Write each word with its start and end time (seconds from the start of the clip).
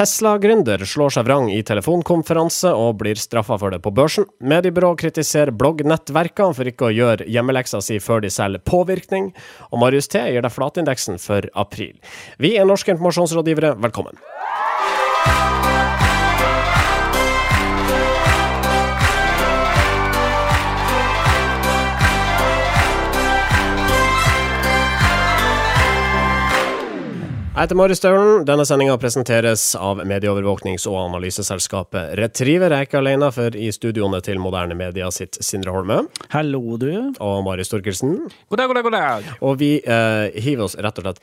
Tesla-gründer 0.00 0.80
slår 0.88 1.12
seg 1.12 1.26
vrang 1.26 1.50
i 1.52 1.58
telefonkonferanse 1.66 2.70
og 2.72 3.02
blir 3.02 3.18
straffa 3.20 3.58
for 3.60 3.74
det 3.74 3.82
på 3.84 3.90
børsen. 3.92 4.24
Mediebyrå 4.40 4.94
kritiserer 4.96 5.52
bloggnettverkene 5.52 6.56
for 6.56 6.70
ikke 6.70 6.86
å 6.88 6.94
gjøre 6.96 7.26
hjemmeleksa 7.28 7.82
si 7.84 7.98
før 8.00 8.24
de 8.24 8.32
selger 8.32 8.64
påvirkning. 8.64 9.28
Og 9.68 9.84
Marius 9.84 10.08
T 10.08 10.24
gir 10.24 10.40
deg 10.40 10.56
flatindeksen 10.56 11.20
for 11.20 11.52
april. 11.52 11.98
Vi 12.40 12.56
er 12.56 12.64
norske 12.70 12.96
informasjonsrådgivere, 12.96 13.74
velkommen. 13.84 14.16
Jeg 27.60 27.66
heter 27.68 27.76
Marius 27.76 27.98
Staulen. 28.00 28.44
Denne 28.48 28.64
sendinga 28.64 28.94
presenteres 28.96 29.74
av 29.76 29.98
medieovervåknings- 30.08 30.86
og 30.88 30.94
analyseselskapet 31.02 32.14
Retriever. 32.16 32.72
Jeg 32.72 32.86
er 32.86 32.88
ikke 32.88 33.02
alene, 33.02 33.28
for 33.36 33.52
i 33.52 33.66
studioene 33.76 34.22
til 34.24 34.40
Moderne 34.40 34.72
Media 34.78 35.10
sitt 35.12 35.36
Sindre 35.44 35.74
Holme. 35.74 35.98
Hallo, 36.32 36.78
du. 36.80 36.88
Og 37.20 37.44
Marius 37.44 37.68
Torkelsen. 37.68 38.16
God 38.48 38.62
dag, 38.62 38.72
god 38.72 38.80
dag, 38.80 38.88
god 38.88 38.96
dag. 38.96 39.28
Og 39.44 39.60
vi 39.60 39.70
eh, 39.84 40.40
hiver 40.40 40.70
oss 40.70 40.78
rett 40.80 41.04
og 41.04 41.10
slett 41.10 41.20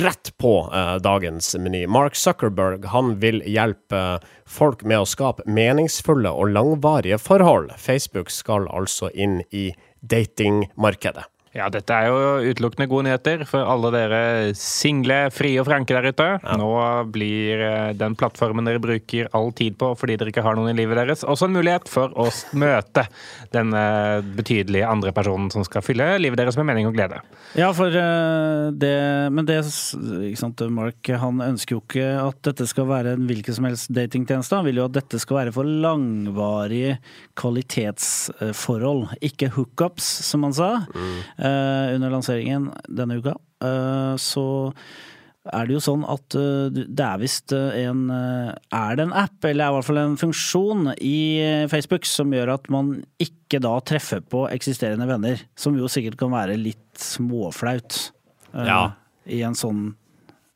rett 0.00 0.32
på 0.40 0.56
eh, 0.72 0.96
dagens 1.04 1.52
meny. 1.60 1.84
Mark 1.84 2.16
Zuckerberg 2.16 2.88
han 2.88 3.18
vil 3.20 3.44
hjelpe 3.44 4.22
folk 4.48 4.88
med 4.88 5.04
å 5.04 5.06
skape 5.12 5.44
meningsfulle 5.44 6.32
og 6.32 6.48
langvarige 6.56 7.20
forhold. 7.20 7.76
Facebook 7.76 8.32
skal 8.32 8.72
altså 8.72 9.12
inn 9.12 9.42
i 9.52 9.74
datingmarkedet. 10.00 11.28
Ja, 11.58 11.68
dette 11.72 11.94
er 11.94 12.08
jo 12.08 12.52
utelukkende 12.52 12.88
gode 12.90 13.08
nyheter 13.08 13.44
for 13.48 13.66
alle 13.66 13.90
dere 13.94 14.20
single, 14.58 15.24
frie 15.34 15.58
og 15.60 15.66
franke 15.68 15.96
der 15.96 16.12
ute. 16.12 16.28
Ja. 16.38 16.58
Nå 16.60 16.70
blir 17.14 17.64
eh, 17.66 17.90
den 17.98 18.14
plattformen 18.18 18.68
dere 18.68 18.82
bruker 18.82 19.30
all 19.36 19.50
tid 19.56 19.78
på 19.80 19.92
fordi 19.98 20.18
dere 20.20 20.32
ikke 20.32 20.44
har 20.46 20.58
noen 20.58 20.72
i 20.72 20.78
livet 20.78 21.00
deres, 21.00 21.24
også 21.26 21.48
en 21.48 21.56
mulighet 21.56 21.90
for 21.90 22.14
å 22.18 22.28
møte 22.58 23.08
den 23.54 23.72
betydelige 24.36 24.86
andre 24.88 25.12
personen 25.16 25.50
som 25.52 25.64
skal 25.66 25.82
fylle 25.84 26.06
livet 26.20 26.38
deres 26.40 26.56
med 26.58 26.68
mening 26.68 26.88
og 26.88 26.96
glede. 26.96 27.20
Ja, 27.58 27.70
for 27.76 27.92
eh, 27.92 28.70
det 28.78 28.96
Men 29.34 29.46
det 29.48 29.58
ikke 29.64 30.40
sant, 30.40 30.62
Mark 30.72 31.08
han 31.22 31.42
ønsker 31.44 31.76
jo 31.76 31.82
ikke 31.82 32.06
at 32.20 32.40
dette 32.46 32.66
skal 32.68 32.88
være 32.88 33.14
en 33.16 33.26
hvilken 33.28 33.56
som 33.56 33.66
helst 33.68 33.90
datingtjeneste. 33.94 34.58
Han 34.60 34.66
vil 34.68 34.80
jo 34.80 34.86
at 34.88 34.96
dette 34.96 35.20
skal 35.22 35.40
være 35.40 35.54
for 35.54 35.68
langvarige 35.68 36.98
kvalitetsforhold, 37.38 39.04
ikke 39.24 39.50
hookups, 39.56 40.06
som 40.28 40.46
han 40.46 40.56
sa. 40.56 40.70
Mm. 40.94 41.18
Uh, 41.48 41.94
under 41.96 42.12
lanseringen 42.12 42.70
denne 42.88 43.18
uka. 43.20 43.36
Uh, 43.64 44.14
så 44.20 44.44
er 45.48 45.68
det 45.68 45.78
jo 45.78 45.80
sånn 45.80 46.02
at 46.08 46.36
uh, 46.36 46.68
det 46.68 47.04
er 47.04 47.20
visst 47.22 47.54
en 47.54 48.10
Er 48.12 48.98
det 48.98 49.06
en 49.06 49.14
app, 49.16 49.38
eller 49.44 49.64
er 49.64 49.70
i 49.70 49.76
hvert 49.78 49.86
fall 49.86 50.00
en 50.02 50.18
funksjon 50.20 50.92
i 50.98 51.20
Facebook 51.72 52.08
som 52.08 52.34
gjør 52.34 52.52
at 52.58 52.68
man 52.72 52.98
ikke 53.22 53.62
da 53.64 53.78
treffer 53.80 54.20
på 54.20 54.44
eksisterende 54.52 55.08
venner? 55.08 55.46
Som 55.56 55.78
jo 55.78 55.88
sikkert 55.90 56.18
kan 56.20 56.34
være 56.34 56.58
litt 56.60 57.00
småflaut 57.00 58.10
ja. 58.52 58.82
i 59.24 59.40
en 59.46 59.56
sånn 59.58 59.92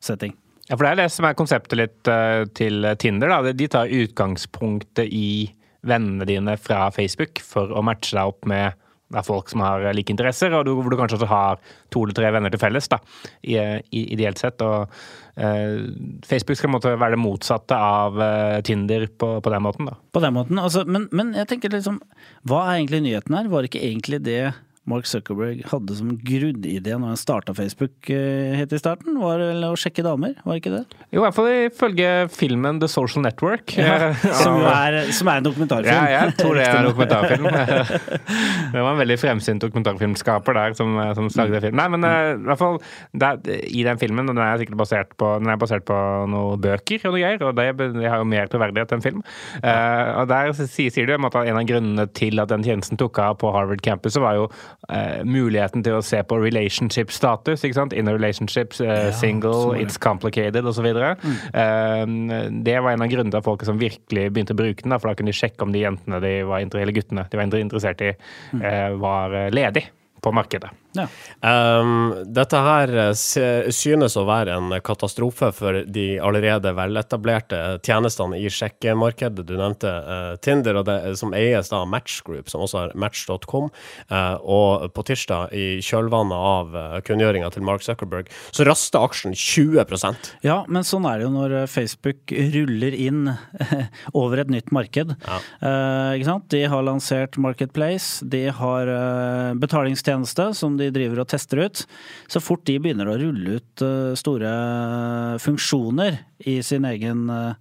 setting. 0.03 0.37
Ja, 0.69 0.77
for 0.77 0.85
det 0.85 0.93
er 0.93 1.03
det 1.05 1.11
som 1.15 1.27
er 1.27 1.39
konseptet 1.39 1.79
litt 1.79 2.11
til 2.59 2.87
Tinder. 2.99 3.33
da. 3.33 3.53
De 3.55 3.69
tar 3.71 3.93
utgangspunktet 3.93 5.11
i 5.11 5.51
vennene 5.87 6.27
dine 6.29 6.57
fra 6.61 6.87
Facebook 6.95 7.41
for 7.45 7.73
å 7.75 7.83
matche 7.87 8.15
deg 8.17 8.35
opp 8.35 8.47
med 8.49 8.82
det 9.13 9.21
er 9.21 9.27
folk 9.27 9.51
som 9.53 9.63
har 9.65 9.85
like 9.93 10.13
interesser, 10.13 10.55
og 10.57 10.69
hvor 10.69 10.89
du 10.93 10.97
kanskje 10.99 11.19
også 11.19 11.29
har 11.31 11.61
to 11.93 12.05
eller 12.07 12.17
tre 12.17 12.31
venner 12.33 12.53
til 12.53 12.63
felles, 12.63 12.89
da, 12.89 12.99
ideelt 13.43 14.41
sett. 14.41 14.65
Og 14.65 14.89
eh, 15.37 15.85
Facebook 16.27 16.61
skal 16.61 16.73
måtte 16.73 16.95
være 16.97 17.17
det 17.17 17.23
motsatte 17.23 17.77
av 17.77 18.21
eh, 18.25 18.59
Tinder 18.67 19.07
på, 19.07 19.35
på, 19.45 19.53
den 19.53 19.65
måten, 19.65 19.91
da. 19.91 19.99
På 20.17 20.25
den 20.25 20.37
måten, 20.37 20.61
altså, 20.63 20.87
men, 20.89 21.11
men 21.13 21.35
jeg 21.37 21.51
tenker 21.53 21.75
liksom, 21.77 22.01
hva 22.49 22.65
er 22.67 22.81
egentlig 22.81 23.05
nyheten 23.05 23.37
her? 23.37 23.53
Var 23.53 23.69
ikke 23.69 23.85
egentlig 23.85 24.23
det 24.25 24.43
Mark 24.91 25.07
Zuckerberg 25.07 25.61
hadde 25.71 25.95
som 25.95 26.09
grunnidé 26.27 26.97
når 26.97 27.13
han 27.13 27.19
starta 27.21 27.55
Facebook 27.55 28.09
eh, 28.11 28.51
helt 28.59 28.73
i 28.75 28.81
starten, 28.81 29.15
var 29.23 29.39
vel 29.39 29.63
å 29.69 29.77
sjekke 29.79 30.03
damer, 30.03 30.35
var 30.43 30.59
ikke 30.59 30.73
det? 30.73 30.81
Jo, 31.15 31.21
i 31.21 31.23
hvert 31.23 31.37
fall 31.37 31.51
ifølge 31.69 32.09
filmen 32.35 32.81
The 32.83 32.89
Social 32.91 33.23
Network. 33.23 33.77
Ja, 33.79 34.11
som, 34.43 34.59
er, 34.67 34.99
som, 35.15 35.31
er, 35.31 35.39
en 35.39 35.47
dokumentarfilm. 35.47 35.95
Ja, 35.95 36.25
jeg 36.27 36.35
tror 36.41 36.59
det 36.59 36.65
er 36.67 36.81
en 36.81 36.89
dokumentarfilm. 36.89 37.47
det 38.75 38.83
var 38.83 38.91
en 38.91 39.03
veldig 39.05 39.19
fremsynt 39.23 39.63
dokumentarfilmskaper 39.63 40.59
der 40.59 40.75
som, 40.79 40.99
som 41.15 41.31
lagde 41.39 41.63
film. 41.63 41.79
Nei, 41.79 41.87
men 41.95 42.09
i 42.09 42.43
hvert 42.49 42.63
fall 42.65 42.81
det, 43.15 43.33
i 43.71 43.87
den 43.87 44.03
filmen, 44.03 44.27
og 44.27 44.35
den 44.35 44.43
er 44.43 44.59
sikkert 44.65 44.83
basert 44.83 45.15
på, 45.15 45.31
den 45.45 45.55
er 45.55 45.63
basert 45.63 45.87
på 45.87 46.01
noen 46.33 46.59
bøker 46.63 47.07
og 47.07 47.15
noe 47.15 47.23
greier, 47.23 47.47
og 47.47 47.55
det, 47.61 47.69
det 48.01 48.11
har 48.11 48.19
jo 48.19 48.27
mer 48.35 48.51
troverdighet 48.51 48.99
enn 48.99 49.07
film. 49.07 49.23
Uh, 49.63 50.25
og 50.25 50.27
der 50.33 50.51
sier, 50.59 51.07
du 51.07 51.15
de 51.15 51.31
at 51.31 51.41
en 51.43 51.63
av 51.63 51.71
grunnene 51.71 52.11
til 52.19 52.43
at 52.43 52.51
den 52.51 52.67
tjenesten 52.67 52.99
tok 52.99 53.23
av 53.23 53.39
på 53.39 53.55
Harvard 53.55 53.87
campus, 53.87 54.19
var 54.19 54.41
jo 54.41 54.51
uh, 54.89 55.23
muligheten 55.29 55.85
til 55.85 55.99
å 55.99 56.03
se 56.05 56.23
på 56.27 56.39
relationship-status. 56.43 57.65
ikke 57.65 57.79
sant? 57.79 57.97
In 57.97 58.11
a 58.11 58.17
relationship, 58.17 58.75
uh, 58.81 58.89
ja, 58.89 59.15
single, 59.17 59.77
it's 59.79 59.99
complicated 60.01 60.67
osv. 60.69 60.89
Mm. 60.93 61.39
Uh, 61.55 62.53
det 62.65 62.79
var 62.81 62.93
en 62.93 63.07
av 63.07 63.13
grunnene 63.13 63.35
til 63.35 63.43
at 63.43 63.49
folk 63.49 63.65
som 63.69 63.81
virkelig 63.81 64.29
begynte 64.33 64.57
å 64.57 64.61
bruke 64.61 64.85
den. 64.85 64.95
Da, 64.95 65.01
for 65.01 65.13
da 65.13 65.19
kunne 65.19 65.33
de 65.33 65.39
sjekke 65.39 65.67
om 65.67 65.75
de 65.75 65.85
jentene 65.85 66.23
de 66.25 66.37
var, 66.49 66.63
eller 66.63 66.97
guttene 66.97 67.27
de 67.31 67.41
var 67.41 67.59
interessert 67.59 68.05
i, 68.05 68.15
mm. 68.53 68.63
var 69.03 69.35
ledig 69.55 69.87
på 70.23 70.33
markedet. 70.33 70.71
Ja. 70.93 71.07
Um, 71.81 72.13
dette 72.29 72.59
her 72.61 72.91
eh, 73.09 73.71
synes 73.73 74.17
å 74.21 74.27
være 74.29 74.55
en 74.59 74.75
katastrofe 74.85 75.49
for 75.57 75.81
de 75.89 76.05
allerede 76.21 76.75
veletablerte 76.77 77.61
tjenestene 77.83 78.37
i 78.39 78.51
sjekkemarkedet. 78.53 79.47
Du 79.49 79.55
nevnte 79.57 79.89
uh, 79.89 80.35
Tinder, 80.45 80.83
det, 80.85 80.99
som 81.19 81.33
eies 81.37 81.73
av 81.73 81.87
Match 81.89 82.21
Group, 82.27 82.51
som 82.53 82.65
også 82.65 82.79
har 82.79 82.95
match.com. 82.95 83.71
Uh, 84.13 84.37
og 84.45 84.93
på 84.93 85.07
tirsdag, 85.09 85.55
i 85.57 85.81
kjølvannet 85.85 86.37
av 86.53 86.77
uh, 86.77 86.99
kunngjøringa 87.07 87.49
til 87.55 87.65
Mark 87.67 87.85
Zuckerberg, 87.87 88.29
så 88.53 88.69
raster 88.69 89.03
aksjen 89.03 89.35
20% 89.35 90.33
Ja, 90.45 90.61
men 90.69 90.85
sånn 90.87 91.09
er 91.09 91.19
det 91.19 91.27
jo 91.27 91.33
når 91.35 91.57
Facebook 91.73 92.35
ruller 92.53 92.95
inn 92.95 93.33
over 94.21 94.45
et 94.45 94.53
nytt 94.53 94.71
marked. 94.75 95.17
Ja. 95.25 95.41
ikke 96.15 96.29
sant? 96.29 96.47
De 96.53 96.63
har 96.69 96.85
lansert 96.85 97.39
Marketplace, 97.41 98.25
de 98.29 98.45
har 98.53 98.93
betalingstjeneste 100.13 100.55
som 100.55 100.77
de 100.77 100.91
driver 100.93 101.23
og 101.23 101.29
tester 101.31 101.65
ut. 101.67 101.87
Så 102.29 102.41
fort 102.41 102.65
de 102.67 102.79
begynner 102.79 103.09
å 103.09 103.19
rulle 103.19 103.59
ut 103.59 103.83
eh, 103.83 104.15
store 104.17 105.39
funksjoner 105.41 106.25
i 106.47 106.63
sin 106.63 106.85
egen 106.85 107.29
eh, 107.31 107.55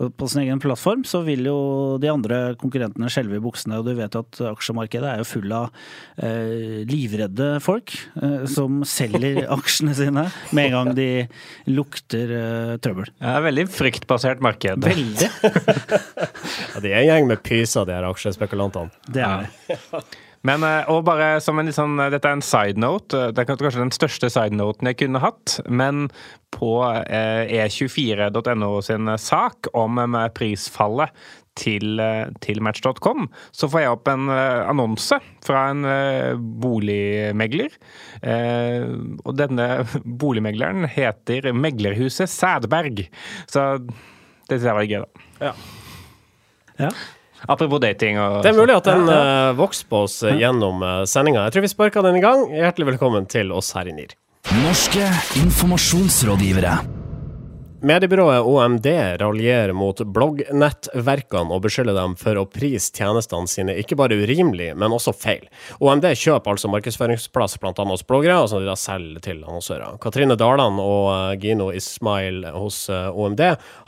på 0.00 0.28
sin 0.30 0.44
egen 0.44 0.60
plattform, 0.62 1.02
så 1.04 1.18
vil 1.26 1.42
jo 1.44 1.98
de 2.00 2.08
andre 2.08 2.54
konkurrentene 2.56 3.10
skjelve 3.10 3.36
i 3.36 3.42
buksene. 3.42 3.80
Og 3.80 3.88
du 3.88 3.90
vet 3.98 4.14
jo 4.14 4.22
at 4.22 4.38
aksjemarkedet 4.52 5.08
er 5.10 5.18
jo 5.20 5.26
full 5.28 5.50
av 5.52 5.66
eh, 6.22 6.86
livredde 6.88 7.58
folk 7.60 7.96
som 8.48 8.80
selger 8.86 9.42
aksjene 9.58 9.96
sine 9.98 10.24
med 10.56 10.70
en 10.70 10.76
gang 10.76 10.92
de 10.96 11.10
lukter 11.68 12.32
trøbbel. 12.80 13.10
Det 13.18 13.34
er 13.34 13.44
veldig 13.50 13.66
fryktbasert 13.74 14.40
marked. 14.46 14.86
Veldig. 14.86 15.30
ja, 16.72 16.80
de 16.86 16.94
er 16.94 17.02
en 17.02 17.08
gjeng 17.10 17.30
med 17.34 17.44
pyser, 17.44 17.90
de 17.90 17.98
her 17.98 18.08
aksjespekulantene. 18.08 18.94
Det 19.10 19.26
er 19.26 19.50
det. 19.50 20.04
Men 20.46 20.64
eh, 20.64 20.88
og 20.88 21.04
bare 21.08 21.34
som 21.44 21.58
en 21.60 21.68
litt 21.68 21.76
sånn, 21.76 21.98
Dette 22.12 22.28
er 22.28 22.38
en 22.38 22.44
side 22.44 22.80
note. 22.80 23.16
Eh, 23.16 23.32
det 23.34 23.42
er 23.42 23.50
kanskje 23.50 23.82
den 23.82 23.92
største 23.94 24.30
side 24.32 24.56
noten 24.56 24.88
jeg 24.88 25.02
kunne 25.02 25.22
hatt. 25.22 25.58
Men 25.68 26.08
på 26.54 26.78
e24.no 26.80 28.72
e 28.78 28.86
sin 28.86 29.12
sak 29.20 29.70
om 29.76 30.00
prisfallet 30.36 31.12
til, 31.60 32.00
til 32.40 32.60
Match.com, 32.64 33.28
så 33.52 33.68
får 33.68 33.82
jeg 33.84 33.92
opp 33.92 34.08
en 34.08 34.30
annonse 34.32 35.18
fra 35.44 35.66
en 35.74 35.84
boligmegler. 36.62 37.76
Og 39.22 39.36
denne 39.38 39.68
boligmegleren 40.24 40.88
heter 40.90 41.50
Meglerhuset 41.54 42.32
Sædberg. 42.32 43.04
Så 43.50 43.66
det 43.84 44.58
syns 44.58 44.68
jeg 44.70 44.78
var 44.80 44.90
gøy, 44.90 45.00
da. 45.06 45.24
Ja. 45.46 45.54
ja. 46.86 46.94
Apropos 47.48 47.80
dating 47.80 48.18
og 48.20 48.42
Det 48.44 48.52
er 48.52 48.58
mulig 48.58 48.76
at 48.76 48.88
den 48.90 49.08
uh, 49.08 49.56
vokser 49.58 49.88
på 49.90 50.04
oss 50.06 50.20
uh, 50.26 50.32
gjennom 50.36 50.82
uh, 50.84 51.02
sendinga. 51.08 51.46
Jeg 51.48 51.56
tror 51.56 51.66
vi 51.66 51.72
sparka 51.72 52.04
den 52.04 52.20
i 52.20 52.24
gang. 52.24 52.48
Hjertelig 52.52 52.92
velkommen 52.94 53.28
til 53.30 53.52
oss 53.56 53.72
her 53.76 53.88
i 53.88 53.96
NIR. 53.96 54.16
Norske 54.64 55.06
informasjonsrådgivere. 55.40 56.99
Mediebyrået 57.80 58.44
OMD 58.44 58.86
raljerer 59.22 59.70
mot 59.72 59.96
bloggnettverkene 60.04 61.54
og 61.54 61.62
beskylder 61.64 61.94
dem 61.96 62.12
for 62.20 62.36
å 62.36 62.42
prise 62.44 62.90
tjenestene 62.92 63.48
sine 63.48 63.72
ikke 63.80 63.96
bare 63.96 64.18
urimelig, 64.20 64.74
men 64.76 64.92
også 64.92 65.14
feil. 65.16 65.46
OMD 65.80 66.04
kjøper 66.12 66.52
altså 66.52 66.68
markedsføringsplass 66.68 67.56
bl.a. 67.62 67.72
hos 67.88 68.04
bloggere, 68.04 68.36
som 68.52 68.60
de 68.60 68.68
da 68.68 68.74
selger 68.76 69.24
til 69.24 69.40
annonsører. 69.46 69.96
Katrine 70.02 70.36
Daland 70.36 70.76
og 70.82 71.06
eh, 71.14 71.38
Gino 71.40 71.70
Ismail 71.72 72.50
hos 72.52 72.82
eh, 72.92 73.08
OMD 73.16 73.40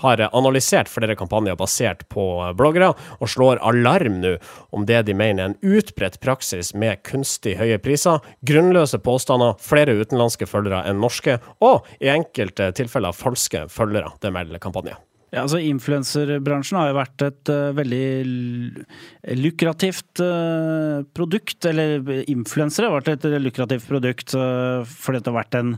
har 0.06 0.24
analysert 0.30 0.88
flere 0.88 1.18
kampanjer 1.20 1.60
basert 1.60 2.06
på 2.08 2.26
eh, 2.46 2.54
bloggere, 2.56 2.94
og 3.20 3.28
slår 3.28 3.60
alarm 3.60 4.22
nå 4.24 4.38
om 4.72 4.88
det 4.88 5.02
de 5.10 5.18
mener 5.18 5.42
er 5.42 5.52
en 5.52 5.58
utbredt 5.60 6.16
praksis 6.24 6.72
med 6.72 7.04
kunstig 7.04 7.58
høye 7.60 7.76
priser, 7.84 8.24
grunnløse 8.48 9.02
påstander, 9.04 9.60
flere 9.60 9.98
utenlandske 10.00 10.48
følgere 10.48 10.86
enn 10.88 11.04
norske, 11.04 11.36
og 11.60 11.84
i 12.00 12.08
enkelte 12.16 12.72
tilfeller 12.80 13.12
falske 13.12 13.66
følgere 13.68 13.81
følgere. 13.82 14.14
Det 14.22 14.34
melder 14.34 14.62
kampanjen. 14.62 15.00
Ja, 15.32 15.46
altså 15.46 15.62
Influenserbransjen 15.64 16.76
har 16.76 16.90
jo 16.90 16.96
vært 16.98 17.22
et 17.24 17.48
uh, 17.48 17.70
veldig 17.72 19.36
lukrativt 19.40 20.20
uh, 20.20 21.00
produkt. 21.16 21.64
Eller 21.70 22.04
influensere 22.28 22.90
har 22.90 22.98
vært 22.98 23.14
et 23.14 23.40
lukrativt 23.40 23.86
produkt 23.88 24.34
uh, 24.36 24.84
fordi 24.84 25.22
det 25.22 25.32
har 25.32 25.38
vært 25.38 25.56
en, 25.56 25.70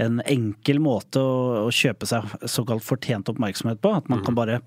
en 0.00 0.22
enkel 0.24 0.80
måte 0.80 1.20
å, 1.20 1.34
å, 1.66 1.68
kjøpe 1.68 2.08
seg 2.08 2.32
såkalt 2.48 2.86
fortjent 2.86 3.28
oppmerksomhet 3.28 3.82
på. 3.84 3.92
At 4.00 4.08
man 4.08 4.22
mm. 4.22 4.24
kan 4.30 4.38
bare 4.38 4.62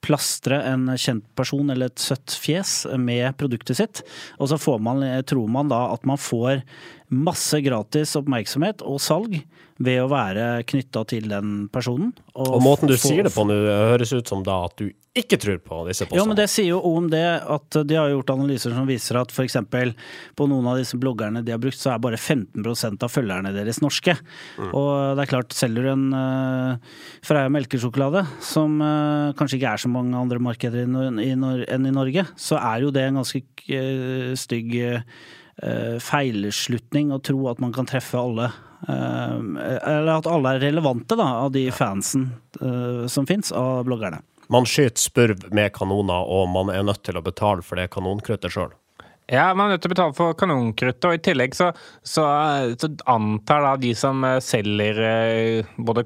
plastre 0.00 0.62
en 0.70 0.88
kjent 0.96 1.26
person 1.36 1.68
eller 1.68 1.92
et 1.92 2.00
søtt 2.00 2.38
fjes 2.40 2.78
med 2.96 3.36
produktet 3.36 3.82
sitt. 3.82 4.00
Og 4.40 4.48
så 4.48 4.56
får 4.56 4.80
man, 4.80 5.04
tror 5.28 5.52
man 5.52 5.68
da 5.68 5.90
at 5.92 6.08
man 6.08 6.16
får 6.16 6.64
masse 7.10 7.58
gratis 7.64 8.14
oppmerksomhet 8.18 8.84
og 8.86 9.00
salg 9.02 9.40
ved 9.80 10.02
å 10.02 10.08
være 10.10 10.62
knytta 10.68 11.02
til 11.08 11.28
den 11.30 11.66
personen. 11.72 12.12
Og, 12.34 12.56
og 12.58 12.64
måten 12.64 12.90
du 12.90 12.96
sier 13.00 13.24
det 13.26 13.32
på 13.34 13.46
nå, 13.48 13.56
høres 13.90 14.12
ut 14.12 14.28
som 14.28 14.44
da 14.46 14.62
at 14.68 14.76
du 14.78 14.90
ikke 15.16 15.40
tror 15.42 15.56
på 15.64 15.78
disse 15.88 16.06
postene. 16.06 16.20
Jo, 16.20 16.26
men 16.28 16.38
det 16.38 16.46
sier 16.52 16.68
jo 16.68 16.78
om 16.86 17.08
det 17.10 17.24
at 17.24 17.78
de 17.88 17.96
har 17.98 18.12
gjort 18.12 18.30
analyser 18.36 18.74
som 18.76 18.86
viser 18.86 19.18
at 19.18 19.32
f.eks. 19.34 19.56
på 20.38 20.46
noen 20.50 20.68
av 20.70 20.78
disse 20.78 21.00
bloggerne 21.00 21.42
de 21.42 21.54
har 21.54 21.62
brukt, 21.62 21.80
så 21.80 21.94
er 21.94 22.04
bare 22.04 22.20
15% 22.20 23.06
av 23.06 23.10
følgerne 23.10 23.54
deres 23.56 23.80
norske. 23.82 24.14
Mm. 24.60 24.70
Og 24.70 24.92
det 25.18 25.24
er 25.24 25.32
klart, 25.32 25.56
selger 25.56 25.88
du 25.88 25.92
en 25.96 26.06
uh, 26.14 27.02
Freia 27.26 27.50
melkesjokolade, 27.50 28.22
som 28.44 28.78
uh, 28.84 29.34
kanskje 29.38 29.58
ikke 29.58 29.74
er 29.74 29.82
så 29.82 29.90
mange 29.90 30.14
andre 30.20 30.38
markeder 30.46 30.86
enn 30.86 31.18
i, 31.18 31.32
i, 31.32 31.80
Norge, 31.90 32.28
så 32.38 32.60
er 32.60 32.86
jo 32.86 32.94
det 32.94 33.08
en 33.08 33.18
ganske 33.18 33.42
uh, 33.42 34.32
stygg 34.38 34.76
uh, 34.78 35.20
feilslutning 36.00 37.10
å 37.12 37.20
tro 37.24 37.46
at 37.50 37.60
man 37.60 37.72
kan 37.76 37.88
treffe 37.88 38.16
alle. 38.20 38.50
Uh, 38.88 39.60
eller 39.60 40.14
at 40.14 40.28
alle 40.30 40.54
er 40.56 40.62
relevante, 40.64 41.16
da, 41.18 41.26
av 41.44 41.52
de 41.52 41.66
fansen 41.74 42.30
uh, 42.62 43.04
som 43.12 43.28
fins 43.28 43.52
av 43.52 43.84
bloggerne. 43.88 44.22
Man 44.50 44.66
skyter 44.66 44.98
spurv 44.98 45.44
med 45.54 45.70
kanoner, 45.76 46.26
og 46.26 46.48
man 46.50 46.72
er 46.74 46.82
nødt 46.86 47.04
til 47.06 47.20
å 47.20 47.22
betale 47.22 47.62
for 47.62 47.78
det 47.78 47.90
kanonkruttet 47.94 48.50
sjøl. 48.50 48.72
Ja, 49.30 49.50
man 49.54 49.68
er 49.68 49.76
nødt 49.76 49.84
til 49.84 49.90
å 49.90 49.94
betale 49.94 50.14
for 50.16 50.34
kanonkruttet, 50.38 51.06
og 51.06 51.14
i 51.14 51.22
tillegg 51.22 51.54
så, 51.54 51.70
så, 52.02 52.24
så, 52.74 52.90
antar 53.10 53.62
da 53.62 53.74
de 53.78 53.92
som 53.98 54.24
eh, 54.26 54.40
selger 54.42 54.98
eh, 55.06 55.70
både 55.78 56.04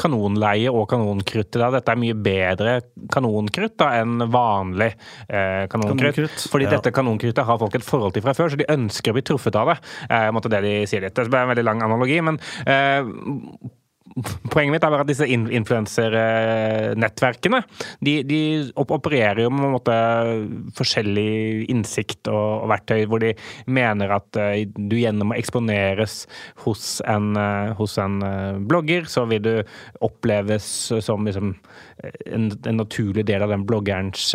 kanonleie 0.00 0.72
og 0.72 0.84
kanonkruttet 0.92 1.56
da 1.62 1.70
dette 1.72 1.94
er 1.94 2.02
mye 2.02 2.16
bedre 2.26 2.76
kanonkrutt 3.12 3.78
da 3.80 3.92
enn 4.02 4.26
vanlig 4.32 4.90
eh, 4.92 5.64
kanonkrutt. 5.72 6.20
kanonkrutt. 6.20 6.46
Fordi 6.52 6.68
ja. 6.68 6.74
dette 6.76 6.92
kanonkruttet 6.96 7.48
har 7.48 7.62
folk 7.62 7.80
et 7.80 7.86
forhold 7.86 8.16
til 8.16 8.26
fra 8.26 8.36
før, 8.36 8.52
så 8.52 8.60
de 8.60 8.68
ønsker 8.76 9.14
å 9.14 9.16
bli 9.16 9.24
truffet 9.24 9.56
av 9.56 9.72
det. 9.72 9.80
Eh, 10.10 10.28
måtte 10.36 10.52
det 10.52 10.62
de 10.66 10.76
sier 10.90 11.06
litt. 11.06 11.16
Det 11.16 11.26
er 11.32 11.42
en 11.46 11.54
veldig 11.54 11.66
lang 11.66 11.82
analogi, 11.86 12.20
men 12.28 12.40
eh, 12.68 13.00
Poenget 14.16 14.72
mitt 14.72 14.80
er 14.86 14.94
bare 14.94 15.04
at 15.04 15.10
disse 15.10 15.26
influensernettverkene 15.28 17.58
de, 18.00 18.24
de, 18.24 18.64
opererer 18.80 19.44
jo 19.44 19.50
med 19.52 19.68
måte 19.74 19.92
forskjellig 20.78 21.66
innsikt 21.72 22.28
og, 22.32 22.62
og, 22.62 22.68
verktøy, 22.72 23.04
hvor 23.10 23.20
de 23.20 23.34
mener 23.68 24.08
at 24.16 24.36
uh, 24.40 24.64
du 24.64 24.96
gjennom 24.96 25.32
å 25.34 25.36
eksponeres 25.36 26.26
hos 26.64 27.02
en, 27.04 27.36
uh, 27.36 27.76
hos 27.76 27.98
en 28.00 28.24
uh, 28.24 28.56
blogger, 28.56 29.04
så 29.10 29.26
vil 29.28 29.42
du 29.44 29.62
oppleves 30.04 30.92
som 31.04 31.26
liksom, 31.28 31.54
en, 32.24 32.50
en, 32.56 32.76
naturlig 32.76 33.24
del 33.28 33.42
av 33.44 33.50
den 33.52 33.66
bloggerens 33.68 34.34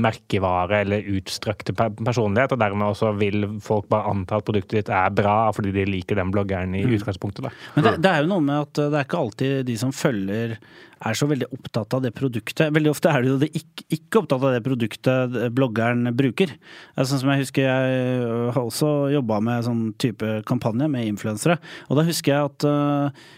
merkevare 0.00 0.80
eller 0.84 1.00
utstrakte 1.16 1.72
personlighet, 1.76 2.52
og 2.54 2.60
dermed 2.62 2.86
også 2.88 3.12
vil 3.20 3.38
folk 3.64 3.88
bare 3.92 4.08
anta 4.10 4.36
at 4.40 4.46
produktet 4.48 4.78
ditt 4.80 4.90
er 4.94 5.10
bra 5.12 5.52
fordi 5.56 5.70
de 5.74 5.84
liker 5.88 6.16
den 6.20 6.32
bloggeren 6.32 6.74
i 6.76 6.84
mm. 6.86 6.92
utgangspunktet. 6.98 7.44
Da. 7.46 7.50
Men 7.76 7.84
det, 7.86 7.92
det, 8.04 8.10
er 8.12 8.18
jo 8.24 8.30
noe 8.32 8.44
med 8.44 8.68
at 8.68 8.74
det 8.80 8.98
er 9.00 9.09
ikke 9.10 9.24
alltid 9.24 9.66
de 9.66 9.76
som 9.80 9.90
følger 9.94 10.56
er 11.00 11.16
så 11.16 11.26
veldig 11.30 11.48
opptatt 11.56 11.94
av 11.96 12.04
det 12.04 12.12
produktet. 12.16 12.70
Veldig 12.76 12.92
ofte 12.92 13.10
er 13.10 13.24
det 13.24 13.30
jo 13.30 13.40
de 13.40 13.48
ikke, 13.56 13.84
ikke 13.96 14.20
opptatt 14.20 14.44
av 14.44 14.54
det 14.54 14.62
produktet 14.66 15.36
bloggeren 15.56 16.10
bruker. 16.16 16.52
Sånn 16.98 17.22
som 17.22 17.32
jeg 17.32 17.46
husker 17.46 17.64
jeg 17.64 18.24
har 18.52 18.60
også 18.60 18.90
jobba 19.14 19.40
med 19.44 19.66
sånn 19.66 19.84
type 20.00 20.40
kampanje 20.48 20.90
med 20.92 21.08
influensere. 21.08 21.56
Og 21.88 21.96
da 21.98 22.04
husker 22.08 22.34
jeg 22.34 22.50
at 22.50 22.68
uh, 22.68 23.28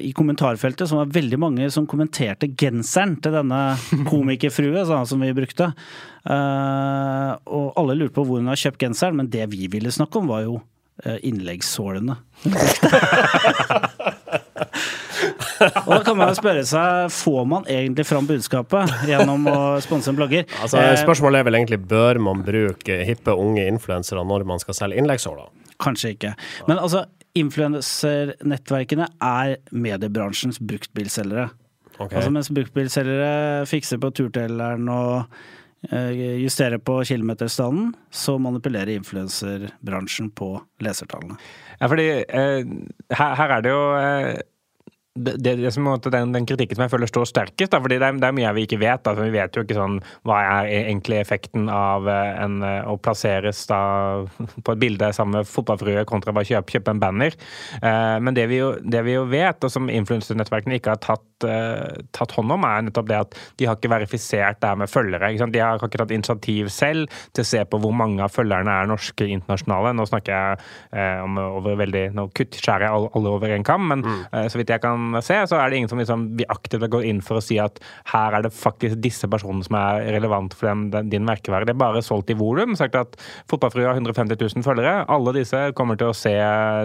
i 0.00 0.12
kommentarfeltet 0.16 0.88
så 0.88 1.00
var 1.00 1.08
det 1.08 1.18
veldig 1.18 1.40
mange 1.40 1.70
som 1.72 1.88
kommenterte 1.88 2.52
genseren 2.52 3.16
til 3.24 3.34
denne 3.36 3.62
komikerfrue 4.12 4.84
som 4.88 5.24
vi 5.24 5.34
brukte. 5.36 5.72
Og 6.24 7.66
alle 7.76 7.98
lurte 7.98 8.16
på 8.16 8.24
hvor 8.24 8.40
hun 8.40 8.48
har 8.48 8.60
kjøpt 8.60 8.80
genseren, 8.86 9.18
men 9.20 9.28
det 9.32 9.44
vi 9.52 9.68
ville 9.72 9.92
snakke 9.92 10.20
om, 10.20 10.32
var 10.32 10.46
jo 10.46 10.62
innleggssålene. 11.28 12.16
Og 15.86 15.90
da 15.92 16.00
kan 16.06 16.18
man 16.18 16.30
jo 16.32 16.36
spørre 16.38 16.62
seg, 16.68 17.10
får 17.14 17.42
man 17.50 17.66
egentlig 17.70 18.06
fram 18.08 18.28
budskapet 18.28 18.92
gjennom 19.08 19.48
å 19.50 19.58
sponse 19.84 20.12
en 20.12 20.18
blogger? 20.18 20.46
Altså, 20.60 20.80
eh, 20.80 20.94
spørsmålet 21.00 21.42
er 21.42 21.48
vel 21.48 21.58
egentlig, 21.60 21.80
bør 21.90 22.20
man 22.22 22.44
bruke 22.46 23.00
hippe, 23.08 23.34
unge 23.34 23.66
influensere 23.70 24.24
når 24.26 24.46
man 24.48 24.62
skal 24.62 24.78
selge 24.78 25.00
innleggssåler? 25.00 25.50
Kanskje 25.82 26.14
ikke. 26.14 26.32
Men 26.68 26.78
altså, 26.78 27.04
influensernettverkene 27.38 29.08
er 29.24 29.58
mediebransjens 29.74 30.60
bruktbilselgere. 30.62 31.50
Okay. 31.94 32.16
Altså 32.18 32.30
mens 32.34 32.50
bruktbilselgere 32.50 33.66
fikser 33.70 34.00
på 34.02 34.10
turtelleren 34.18 34.88
og 34.90 35.36
eh, 35.90 36.40
justerer 36.42 36.80
på 36.82 37.00
kilometerstanden, 37.06 37.92
så 38.10 38.36
manipulerer 38.42 38.94
influenserbransjen 38.96 40.32
på 40.34 40.56
lesertallene. 40.82 41.38
Ja, 41.78 41.90
fordi 41.90 42.08
eh, 42.22 42.74
her, 43.14 43.36
her, 43.38 43.56
er 43.58 43.64
det 43.64 43.74
jo 43.74 43.84
eh, 43.98 44.32
det, 45.14 45.36
det, 45.38 45.70
som 45.70 45.86
den, 46.02 46.32
den, 46.34 46.46
kritikken 46.46 46.74
som 46.74 46.82
jeg 46.82 46.90
føler 46.90 47.06
står 47.06 47.28
sterkest, 47.30 47.70
da, 47.70 47.78
fordi 47.78 48.00
det 48.02 48.06
er, 48.08 48.16
det 48.18 48.26
er, 48.26 48.34
mye 48.34 48.50
vi 48.56 48.64
ikke 48.66 48.80
vet. 48.82 49.06
Altså, 49.06 49.22
vi 49.22 49.34
vet 49.36 49.54
jo 49.54 49.62
ikke 49.62 49.76
sånn 49.76 50.00
hva 50.26 50.40
er 50.42 50.70
e-, 50.72 50.80
egentlig 50.88 51.20
effekten 51.20 51.68
av 51.70 52.08
eh, 52.10 52.30
en, 52.42 52.56
eh, 52.66 52.88
å 52.90 52.96
plasseres 52.98 53.60
da 53.70 53.78
på 54.34 54.74
et 54.74 54.80
bilde 54.82 55.12
sammen 55.14 55.38
med 55.38 55.50
fotballfrue 55.50 56.02
kontra 56.10 56.34
bare 56.34 56.48
kjøpe, 56.48 56.74
kjøpe 56.74 56.96
en 56.96 57.02
banner. 57.04 57.36
Eh, 57.78 58.16
men 58.26 58.34
det 58.34 58.48
vi, 58.50 58.58
jo, 58.58 58.72
det 58.82 59.04
vi, 59.06 59.14
jo, 59.14 59.22
vet, 59.30 59.62
og 59.62 59.70
som 59.70 59.86
influensernettverkene 59.86 60.80
ikke 60.80 60.96
har 60.96 61.02
tatt, 61.06 61.46
eh, 61.46 62.02
tatt, 62.10 62.34
hånd 62.34 62.56
om, 62.56 62.66
er 62.66 62.88
nettopp 62.88 63.12
det 63.12 63.20
at 63.20 63.38
de 63.60 63.70
har 63.70 63.78
ikke 63.78 63.92
verifisert 63.94 64.58
det 64.64 64.72
her 64.72 64.82
med 64.82 64.90
følgere. 64.90 65.30
De 65.46 65.62
har 65.62 65.78
ikke 65.78 66.02
tatt 66.02 66.16
initiativ 66.16 66.72
selv 66.74 67.22
til 67.30 67.46
å 67.46 67.50
se 67.52 67.62
på 67.62 67.82
hvor 67.86 67.94
mange 67.94 68.18
av 68.26 68.34
følgerne 68.34 68.80
er 68.82 68.90
norske 68.90 69.30
internasjonale. 69.30 69.94
Nå 69.94 70.10
snakker 70.10 70.34
jeg 70.34 70.66
eh, 70.90 71.22
om 71.22 71.38
over 71.44 71.78
veldig 71.78 72.04
Nå 72.14 72.26
kuttskjærer 72.34 72.88
jeg 72.88 73.08
alle 73.14 73.30
over 73.30 73.54
en 73.54 73.64
kam, 73.66 73.86
men 73.94 74.02
mm. 74.02 74.20
Eh, 74.34 74.46
så 74.50 74.58
vidt 74.58 74.70
jeg 74.72 74.80
kan 74.82 75.03
se, 75.24 75.36
så 75.48 75.58
er 75.58 75.70
det 75.70 75.80
ingen 75.80 75.90
som 75.90 76.00
liksom, 76.00 76.26
vi 76.38 76.46
aktivt 76.50 76.86
går 76.92 77.06
inn 77.08 77.20
for 77.24 77.40
å 77.40 77.44
si 77.44 77.58
at 77.62 77.80
her 78.12 78.36
er 78.36 78.46
det 78.46 78.54
faktisk 78.54 79.00
disse 79.04 79.28
personene 79.30 79.66
som 79.66 79.76
er 79.78 80.08
relevant 80.16 80.54
for 80.56 80.70
den, 80.70 80.88
den, 80.92 81.10
din 81.12 81.26
merkevare. 81.26 81.66
Det 81.68 81.74
er 81.74 81.82
bare 81.82 82.02
solgt 82.04 82.32
i 82.32 82.38
volum. 82.38 82.76
Sagt 82.78 82.96
at 82.98 83.16
Fotballfrue 83.50 83.86
har 83.88 83.98
150 83.98 84.38
000 84.40 84.66
følgere. 84.66 85.04
Alle 85.10 85.34
disse 85.36 85.60
kommer 85.78 85.98
til 86.00 86.10
å 86.10 86.16
se 86.16 86.34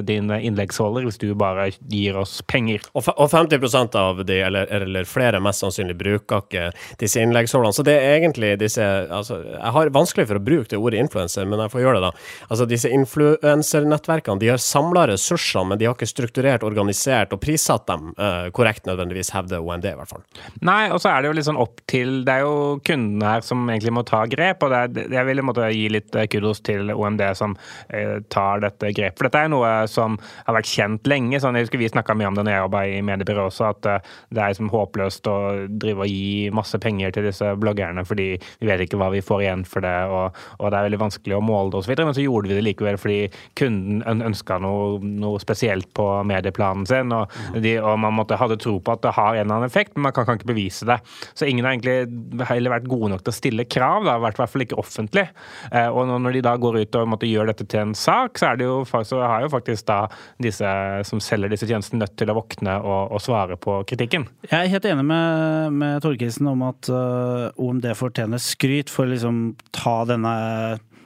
dine 0.07 0.39
innleggsholder 0.45 1.07
hvis 1.07 1.19
du 1.21 1.29
bare 1.39 1.69
gir 1.91 2.17
oss 2.19 2.39
penger. 2.47 2.85
Og, 2.93 3.07
og 3.15 3.29
50% 3.31 3.97
av 3.99 4.23
de, 4.27 4.39
eller, 4.45 4.69
eller, 4.79 5.07
flere 5.09 5.41
mest 5.43 5.63
sannsynlig, 5.63 5.97
bruker 5.99 6.43
ikke 6.43 6.69
disse 7.01 7.21
innleggsholdene. 7.23 7.75
Så 7.75 7.85
det 7.87 7.97
er 7.99 8.17
egentlig 8.19 8.55
disse 8.61 8.83
altså, 8.83 9.39
Jeg 9.47 9.73
har 9.75 9.93
vanskelig 9.95 10.27
for 10.29 10.39
å 10.39 10.43
bruke 10.43 10.69
det 10.71 10.79
ordet 10.79 11.03
influenser, 11.03 11.47
men 11.49 11.63
jeg 11.63 11.73
får 11.73 11.83
gjøre 11.85 11.99
det, 11.99 12.09
da. 12.09 12.27
Altså, 12.49 12.67
disse 12.69 12.91
influensernettverkene 12.93 14.41
de 14.41 14.51
har 14.53 14.63
samla 14.63 15.07
ressursene, 15.11 15.71
men 15.71 15.81
de 15.81 15.89
har 15.89 15.97
ikke 15.97 16.09
strukturert, 16.09 16.65
organisert 16.67 17.33
og 17.35 17.41
prissatt 17.43 17.87
dem 17.89 18.08
uh, 18.17 18.49
korrekt 18.55 18.87
nødvendigvis 18.89 19.31
hevder 19.35 19.63
OMD, 19.63 19.87
i 19.91 19.97
hvert 19.99 20.11
fall. 20.11 20.23
Nei, 20.65 20.89
og 20.93 21.01
så 21.03 21.11
er 21.11 21.21
det 21.21 21.31
jo 21.31 21.37
litt 21.37 21.47
sånn 21.47 21.59
opp 21.59 21.81
til 21.89 22.23
Det 22.27 22.35
er 22.35 22.45
jo 22.45 22.79
kundene 22.85 23.33
her 23.33 23.45
som 23.45 23.63
egentlig 23.69 23.93
må 23.95 24.03
ta 24.07 24.23
grep, 24.29 24.63
og 24.65 24.75
er, 24.75 24.91
jeg 25.09 25.27
vil 25.27 25.41
i 25.41 25.45
måte 25.45 25.69
gi 25.73 25.85
litt 25.91 26.15
eh, 26.17 26.27
kudos 26.31 26.61
til 26.65 26.91
OMD 26.93 27.23
som 27.37 27.55
uh, 27.57 28.17
tar 28.31 28.63
dette 28.65 28.93
grepet. 28.95 29.17
For 29.19 29.29
dette 29.29 29.43
er 29.45 29.53
noe 29.53 29.71
som 29.91 30.17
har 30.45 30.57
vært 30.57 30.71
kjent 30.71 31.09
lenge. 31.09 31.41
sånn, 31.41 31.57
jeg 31.57 31.67
husker 31.67 31.81
Vi 31.81 31.91
snakka 31.91 32.15
mye 32.17 32.29
om 32.31 32.37
det 32.37 32.45
når 32.47 32.55
jeg 32.55 32.65
jobba 32.65 32.83
i 32.89 33.01
mediebyrå 33.05 33.47
også, 33.49 33.71
at 33.73 33.89
uh, 33.89 34.15
det 34.33 34.43
er 34.43 34.53
liksom 34.53 34.71
håpløst 34.73 35.29
å 35.31 35.37
drive 35.81 36.05
og 36.05 36.13
gi 36.13 36.49
masse 36.55 36.79
penger 36.81 37.13
til 37.15 37.29
disse 37.29 37.53
bloggerne 37.59 38.03
fordi 38.07 38.29
vi 38.39 38.69
vet 38.69 38.83
ikke 38.83 38.99
hva 38.99 39.09
vi 39.13 39.23
får 39.25 39.43
igjen 39.43 39.65
for 39.67 39.83
det, 39.85 39.95
og, 40.09 40.37
og 40.59 40.71
det 40.71 40.79
er 40.79 40.87
veldig 40.87 41.01
vanskelig 41.01 41.37
å 41.37 41.43
måle 41.43 41.73
det 41.73 41.81
osv. 41.81 41.95
Men 41.99 42.15
så 42.17 42.25
gjorde 42.25 42.51
vi 42.51 42.57
det 42.57 42.65
likevel 42.65 42.99
fordi 42.99 43.19
kunden 43.59 44.23
ønska 44.25 44.59
noe, 44.63 44.99
noe 45.03 45.41
spesielt 45.41 45.89
på 45.97 46.07
medieplanen 46.27 46.87
sin. 46.89 47.13
og, 47.15 47.33
de, 47.55 47.75
og 47.81 47.98
man 48.03 48.15
måtte, 48.17 48.37
hadde 48.39 48.59
tro 48.61 48.77
på 48.83 48.95
at 48.95 49.03
det 49.05 49.15
har 49.17 49.35
en 49.35 49.43
eller 49.43 49.59
annen 49.59 49.69
effekt, 49.69 49.95
men 49.95 50.07
man 50.07 50.15
kan, 50.15 50.27
kan 50.27 50.39
ikke 50.39 50.51
bevise 50.51 50.87
det. 50.89 50.99
Så 51.33 51.47
ingen 51.49 51.67
har 51.67 51.75
egentlig 51.75 52.45
heller 52.49 52.75
vært 52.75 52.89
gode 52.91 53.11
nok 53.13 53.23
til 53.25 53.33
å 53.33 53.37
stille 53.37 53.67
krav, 53.69 54.07
da, 54.07 54.17
i 54.17 54.25
hvert 54.25 54.39
fall 54.39 54.65
ikke 54.65 54.79
offentlig. 54.79 55.27
Eh, 55.71 55.87
og 55.89 56.09
når 56.09 56.37
de 56.37 56.43
da 56.45 56.55
går 56.61 56.81
ut 56.83 56.99
og 56.99 57.11
måtte 57.15 57.29
gjøre 57.29 57.53
dette 57.53 57.67
til 57.69 57.83
en 57.83 57.95
sak, 57.97 58.39
så, 58.39 58.53
jo, 58.59 58.81
så 58.85 59.21
har 59.23 59.45
jo 59.45 59.53
faktisk 59.53 59.87
da 59.89 60.01
disse 60.41 60.73
som 61.07 61.21
selger 61.23 61.51
disse 61.53 61.67
tjenestene, 61.69 62.03
nødt 62.03 62.15
til 62.19 62.31
å 62.31 62.37
våkne 62.37 62.77
og, 62.79 63.15
og 63.15 63.23
svare 63.23 63.57
på 63.59 63.81
kritikken. 63.89 64.27
Jeg 64.47 64.57
er 64.57 64.73
helt 64.73 64.87
enig 64.87 65.05
med, 65.09 65.79
med 65.79 66.03
Torkelsen 66.05 66.47
om 66.51 66.63
at 66.69 66.91
uh, 66.91 67.49
OMD 67.59 67.89
fortjener 67.97 68.41
skryt 68.41 68.91
for 68.93 69.07
å 69.07 69.13
liksom 69.13 69.41
ta 69.75 70.01
denne 70.09 70.33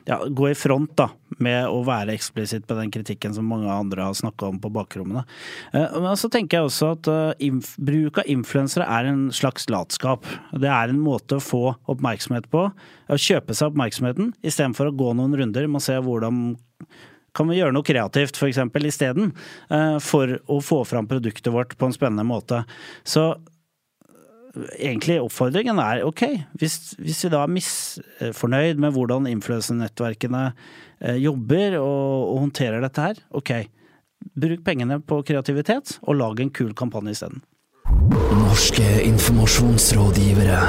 ja, 0.06 0.20
gå 0.28 0.50
i 0.50 0.56
front 0.56 0.92
da, 1.00 1.10
med 1.44 1.68
å 1.72 1.82
være 1.88 2.16
eksplisitt 2.18 2.66
på 2.68 2.76
den 2.78 2.92
kritikken 2.94 3.34
som 3.36 3.48
mange 3.48 3.72
andre 3.72 4.08
har 4.10 4.18
snakka 4.18 4.50
om 4.52 4.60
på 4.64 4.72
bakrommene. 4.74 5.24
Eh, 5.74 5.96
men 6.04 6.20
så 6.20 6.30
tenker 6.32 6.60
jeg 6.60 6.70
også 6.70 6.92
at 6.98 7.10
uh, 7.12 7.72
bruk 7.78 8.20
av 8.22 8.30
influensere 8.32 8.88
er 8.88 9.10
en 9.12 9.24
slags 9.36 9.70
latskap. 9.72 10.28
Det 10.52 10.70
er 10.70 10.92
en 10.92 11.02
måte 11.04 11.40
å 11.40 11.44
få 11.44 11.64
oppmerksomhet 11.92 12.50
på. 12.54 12.68
Å 12.74 13.20
kjøpe 13.20 13.56
seg 13.56 13.72
oppmerksomheten 13.72 14.34
istedenfor 14.44 14.92
å 14.92 14.98
gå 15.00 15.16
noen 15.18 15.38
runder 15.40 15.68
med 15.70 15.82
å 15.82 15.88
se 15.88 15.98
hvordan 16.04 16.46
kan 17.34 17.50
vi 17.50 17.58
gjøre 17.58 17.74
noe 17.74 17.86
kreativt 17.86 18.38
f.eks. 18.38 18.60
isteden, 18.86 19.32
uh, 19.74 19.98
for 20.04 20.36
å 20.52 20.60
få 20.62 20.84
fram 20.86 21.08
produktet 21.10 21.54
vårt 21.54 21.78
på 21.80 21.90
en 21.90 21.96
spennende 21.96 22.28
måte. 22.28 22.62
Så 23.08 23.32
egentlig 24.54 25.20
oppfordringen 25.24 25.80
er 25.82 26.04
ok, 26.06 26.24
hvis, 26.62 26.94
hvis 27.02 27.24
vi 27.26 27.32
da 27.34 27.44
er 27.44 27.54
misfornøyd 27.54 28.82
med 28.82 28.94
hvordan 28.96 29.30
influensenettverkene 29.32 30.44
eh, 31.02 31.18
jobber 31.24 31.80
og, 31.80 32.34
og, 32.34 32.44
håndterer 32.46 32.84
dette 32.84 33.08
her, 33.08 33.24
ok. 33.34 33.56
Bruk 34.40 34.62
pengene 34.64 35.02
på 35.04 35.20
kreativitet, 35.28 35.98
og 36.08 36.20
lag 36.22 36.40
en 36.40 36.54
kul 36.54 36.72
kampanje 36.78 37.18
isteden. 37.18 37.44
Norske 38.40 38.88
informasjonsrådgivere. 39.10 40.62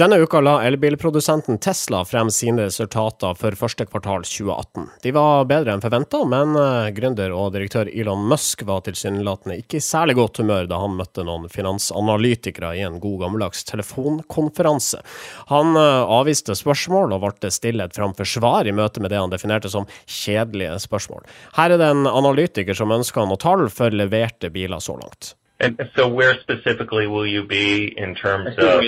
Denne 0.00 0.16
uka 0.18 0.40
la 0.40 0.62
elbilprodusenten 0.64 1.58
Tesla 1.58 2.04
frem 2.04 2.30
sine 2.32 2.62
resultater 2.62 3.34
for 3.36 3.52
første 3.52 3.84
kvartal 3.84 4.22
2018. 4.24 4.86
De 5.04 5.10
var 5.12 5.44
bedre 5.44 5.74
enn 5.74 5.82
forventa, 5.84 6.22
men 6.24 6.54
eh, 6.56 6.86
gründer 6.96 7.34
og 7.36 7.50
direktør 7.52 7.90
Elon 7.92 8.22
Musk 8.30 8.62
var 8.64 8.80
tilsynelatende 8.86 9.58
ikke 9.60 9.76
i 9.76 9.82
særlig 9.84 10.14
godt 10.16 10.40
humør 10.40 10.70
da 10.70 10.78
han 10.80 10.94
møtte 10.96 11.20
noen 11.28 11.50
finansanalytikere 11.52 12.70
i 12.78 12.80
en 12.86 12.96
god 13.02 13.26
gammeldags 13.26 13.66
telefonkonferanse. 13.68 15.02
Han 15.50 15.76
eh, 15.76 16.14
avviste 16.16 16.56
spørsmål 16.56 17.12
og 17.18 17.26
ble 17.26 17.50
stillet 17.52 17.92
framfor 17.92 18.30
svar 18.32 18.70
i 18.70 18.72
møte 18.72 19.04
med 19.04 19.12
det 19.12 19.20
han 19.20 19.34
definerte 19.34 19.68
som 19.68 19.84
kjedelige 20.06 20.78
spørsmål. 20.86 21.28
Her 21.58 21.74
er 21.74 21.82
det 21.82 21.90
en 21.92 22.08
analytiker 22.08 22.78
som 22.78 22.96
ønsker 22.96 23.28
noe 23.28 23.42
tall 23.44 23.66
for 23.68 23.92
leverte 23.92 24.48
biler 24.48 24.80
så 24.80 24.96
langt. 24.96 25.34
And 25.60 25.76
so 25.94 26.08
where 26.08 26.40
specifically 26.40 27.04
will 27.04 27.26
you 27.26 27.44
be 27.44 27.92
in 28.00 28.14
terms 28.14 28.56
of 28.56 28.80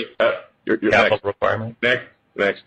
Your, 0.65 0.77
your 0.81 0.91
capital 0.91 1.17
next, 1.17 1.25
requirement. 1.25 1.77
Next, 1.81 2.07
next. 2.35 2.63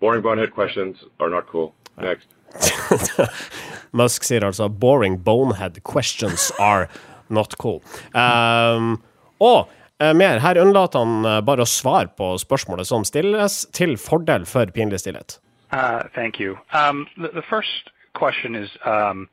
Boring 0.00 0.22
bonehead 0.22 0.52
questions 0.52 0.96
are 1.20 1.30
not 1.30 1.46
cool. 1.46 1.74
Next. 2.00 2.26
Musk 3.92 4.24
sier 4.24 4.44
altså 4.44 4.68
'boring 4.68 5.24
bonehead 5.24 5.82
questions 5.84 6.52
are 6.70 6.88
not 7.28 7.54
cool'. 7.58 7.82
Um, 8.14 9.02
og 9.40 9.68
uh, 10.00 10.12
mer, 10.16 10.38
her 10.38 10.60
unnlater 10.60 10.98
han 10.98 11.24
uh, 11.24 11.40
bare 11.40 11.62
å 11.62 11.68
svare 11.68 12.08
på 12.16 12.34
spørsmålet 12.38 12.86
som 12.86 13.04
stilles, 13.04 13.66
til 13.72 13.96
fordel 13.96 14.46
for 14.46 14.66
pinlig 14.66 15.00
stillhet. 15.00 15.38
Uh, 15.72 16.02
thank 16.14 16.40
you. 16.40 16.58
Um, 16.72 17.06
the, 17.16 17.28
the, 17.28 17.42
first 17.48 17.90
question 18.12 18.54
is 18.54 18.68
um, 18.84 19.28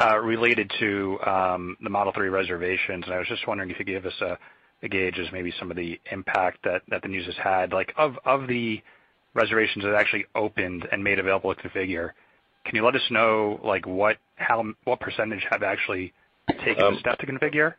uh, 0.00 0.18
related 0.18 0.70
to 0.80 1.18
um, 1.26 1.76
the 1.82 1.90
Model 1.90 2.12
3 2.12 2.28
reservations, 2.28 3.04
and 3.04 3.14
I 3.14 3.18
was 3.18 3.28
just 3.28 3.46
wondering 3.46 3.70
if 3.70 3.78
you 3.78 3.84
could 3.84 3.92
give 3.92 4.06
us 4.06 4.20
a 4.22 4.38
gauge 4.88 5.18
is 5.18 5.28
maybe 5.32 5.52
some 5.58 5.70
of 5.70 5.76
the 5.76 6.00
impact 6.10 6.64
that 6.64 7.02
the 7.02 7.08
news 7.08 7.26
has 7.26 7.36
had. 7.36 7.72
Like, 7.72 7.92
of 7.96 8.48
the 8.48 8.82
reservations 9.34 9.84
that 9.84 9.94
actually 9.94 10.26
opened 10.34 10.86
and 10.90 11.02
made 11.02 11.18
available 11.18 11.54
to 11.54 11.60
Configure, 11.60 12.10
can 12.64 12.76
you 12.76 12.84
let 12.84 12.94
us 12.94 13.06
know, 13.10 13.60
like, 13.64 13.86
what 13.86 14.16
how 14.36 14.64
what 14.84 15.00
percentage 15.00 15.44
have 15.50 15.62
actually 15.62 16.12
taken 16.64 16.78
the 16.78 16.86
um, 16.86 16.98
step 16.98 17.18
to 17.18 17.26
Configure? 17.26 17.74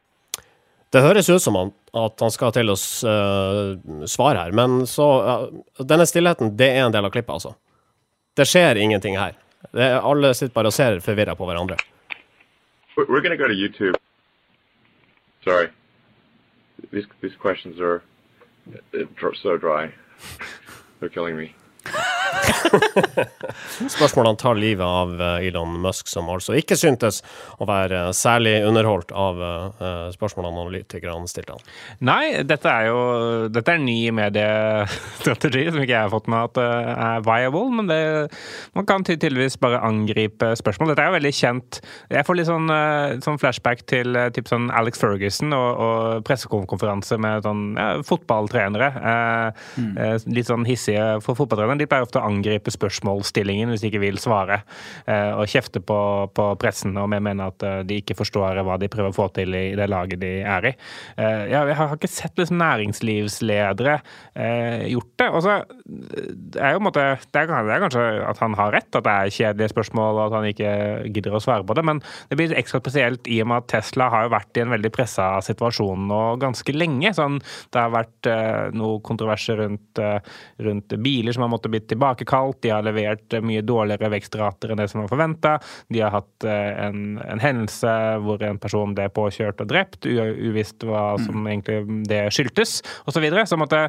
Det 0.89 1.01
høres 1.01 1.29
ut 1.29 1.41
som 1.41 1.55
at 1.57 2.19
han 2.21 2.31
skal 2.31 2.51
til 2.53 2.69
å 2.69 2.75
uh, 2.77 4.05
svare 4.05 4.43
her, 4.43 4.51
men 4.53 4.83
så 4.85 5.07
uh, 5.25 5.47
Denne 5.81 6.05
stillheten, 6.05 6.51
det 6.57 6.67
er 6.69 6.83
en 6.85 6.93
del 6.93 7.07
av 7.07 7.13
klippet, 7.15 7.33
altså. 7.33 7.55
Det 8.37 8.45
skjer 8.45 8.77
ingenting 8.77 9.17
her. 9.17 9.33
Det, 9.71 9.87
alle 9.97 10.33
sitter 10.37 10.53
bare 10.53 10.69
og 10.69 10.75
ser 10.75 10.99
forvirra 11.01 11.33
på 11.35 11.47
hverandre. 11.49 11.79
We're 12.95 13.21
gonna 13.25 13.37
go 13.37 13.47
to 13.47 13.57
YouTube. 13.57 13.97
Sorry. 15.43 15.71
These 16.91 17.05
these 17.21 17.35
questions 17.35 17.79
are 17.79 18.03
uh, 18.93 19.05
so 19.41 19.57
dry. 19.57 19.93
They're 20.99 21.09
killing 21.09 21.35
me. 21.37 21.55
Spørsmålene 23.93 24.39
tar 24.39 24.57
livet 24.57 24.85
av 24.85 25.13
eh, 25.21 25.47
Elon 25.47 25.75
Musk, 25.83 26.07
som 26.09 26.29
altså 26.31 26.55
ikke 26.57 26.77
syntes 26.79 27.21
å 27.61 27.67
være 27.69 28.05
særlig 28.17 28.55
underholdt 28.67 29.13
av 29.15 29.39
uh, 29.41 30.09
spørsmålene 30.13 30.63
analytikerne 30.63 31.29
stilte 31.29 31.55
han. 31.55 31.63
Nei, 32.05 32.43
dette 32.47 32.69
er 32.69 32.89
jo 32.89 32.99
dette 33.53 33.75
er 33.75 33.81
ny 33.83 33.97
mediestrategi 34.15 35.65
som 35.69 35.81
ikke 35.83 35.93
jeg 35.93 36.07
har 36.07 36.13
fått 36.13 36.29
med 36.31 36.49
at 36.49 36.61
er 36.63 37.25
viable, 37.25 37.65
men 37.77 37.89
det, 37.89 37.99
man 38.77 38.87
kan 38.89 39.05
tydeligvis 39.07 39.57
bare 39.61 39.81
angripe 39.85 40.53
spørsmål. 40.59 40.93
Dette 40.93 41.05
er 41.05 41.11
jo 41.11 41.17
veldig 41.17 41.33
kjent. 41.37 41.79
Jeg 42.13 42.27
får 42.27 42.39
litt 42.39 42.49
sånn, 42.49 42.73
sånn 43.25 43.39
flashback 43.41 43.85
til 43.89 44.17
typ 44.35 44.49
sånn 44.51 44.69
Alex 44.73 45.01
Ferguson 45.01 45.53
og, 45.55 45.69
og 45.85 46.27
pressekonferanse 46.27 47.19
med 47.21 47.47
sånn 47.47 47.63
ja, 47.77 47.89
fotballtrenere. 48.07 48.91
Mm. 49.77 49.95
litt 50.33 50.49
sånn 50.49 50.65
hissige 50.67 51.05
for 51.23 51.37
fotballtrenere. 51.37 51.81
De 51.81 51.89
pleier 51.89 52.05
ofte 52.07 52.21
å 52.21 52.22
angripe 52.25 52.71
spørsmålsstillingen 52.73 53.71
hvis 53.71 53.83
de 53.83 53.89
ikke 53.91 54.03
vil 54.03 54.19
svare, 54.21 54.61
eh, 55.07 55.31
og 55.35 55.49
kjefte 55.49 55.81
på, 55.83 55.99
på 56.35 56.47
pressen 56.61 56.95
jeg 56.97 57.23
mener 57.23 57.51
at 57.51 57.65
eh, 57.65 57.81
de 57.87 57.99
ikke 58.01 58.17
forstår 58.17 58.61
hva 58.65 58.77
de 58.81 58.89
prøver 58.91 59.11
å 59.11 59.15
få 59.15 59.29
til 59.35 59.55
i 59.57 59.65
det 59.77 59.87
laget 59.91 60.21
de 60.21 60.31
er 60.41 60.69
i. 60.69 60.73
Eh, 61.17 61.43
jeg 61.53 61.77
har 61.79 61.95
ikke 61.95 62.11
sett 62.11 62.37
liksom 62.39 62.59
næringslivsledere 62.61 63.97
gjort 64.89 65.11
det. 65.19 65.27
Og 65.33 65.43
så 65.43 65.55
er 66.59 66.73
jo 66.75 66.83
måte, 66.83 67.03
det 67.33 67.43
er 67.43 67.81
kanskje 67.83 68.03
at 68.27 68.39
han 68.41 68.55
har 68.57 68.73
rett, 68.75 68.89
at 68.95 69.05
det 69.05 69.13
er 69.13 69.33
kjedelige 69.37 69.73
spørsmål 69.73 70.19
og 70.19 70.23
at 70.25 70.37
han 70.37 70.47
ikke 70.49 70.73
gidder 71.13 71.37
å 71.37 71.41
svare 71.43 71.65
på 71.67 71.75
det, 71.77 71.85
men 71.87 72.01
det 72.29 72.37
blir 72.39 72.55
ekstra 72.57 72.81
spesielt 72.81 73.27
i 73.31 73.39
og 73.43 73.49
med 73.51 73.63
at 73.63 73.69
Tesla 73.73 74.09
har 74.13 74.27
jo 74.27 74.33
vært 74.33 74.57
i 74.59 74.63
en 74.63 74.73
veldig 74.73 74.91
pressa 74.93 75.27
situasjon 75.45 76.07
nå 76.09 76.21
ganske 76.41 76.75
lenge. 76.75 77.13
Sånn, 77.17 77.39
det 77.73 77.83
har 77.83 77.93
vært 77.93 78.29
noe 78.77 79.01
kontroverser 79.05 79.59
rundt, 79.63 80.01
rundt 80.63 80.97
biler 81.03 81.35
som 81.35 81.45
har 81.45 81.53
måttet 81.53 81.73
bli 81.73 81.83
tilbake 81.93 82.12
tilbakekalt, 82.13 82.61
de 82.61 82.71
har 82.71 82.83
levert 82.83 83.33
mye 83.43 83.61
dårligere 83.65 84.11
vekstrater 84.13 84.71
enn 84.71 84.81
det 84.81 84.89
som 84.91 85.01
var 85.03 85.11
forventa. 85.11 85.57
De 85.89 86.01
har 86.01 86.13
hatt 86.13 86.45
eh, 86.47 86.85
en, 86.85 87.19
en, 87.21 87.39
hendelse 87.39 87.93
hvor 88.23 88.41
en 88.43 88.59
person 88.61 88.93
ble 88.95 89.09
påkjørt 89.13 89.61
og 89.61 89.69
drept, 89.69 90.05
uvisst 90.05 90.83
hva 90.83 91.17
som 91.21 91.43
mm. 91.43 91.49
egentlig 91.51 91.77
det 92.09 92.23
skyldtes, 92.33 92.81
osv. 93.07 93.23
Så, 93.33 93.45
så 93.49 93.59
måtte 93.59 93.83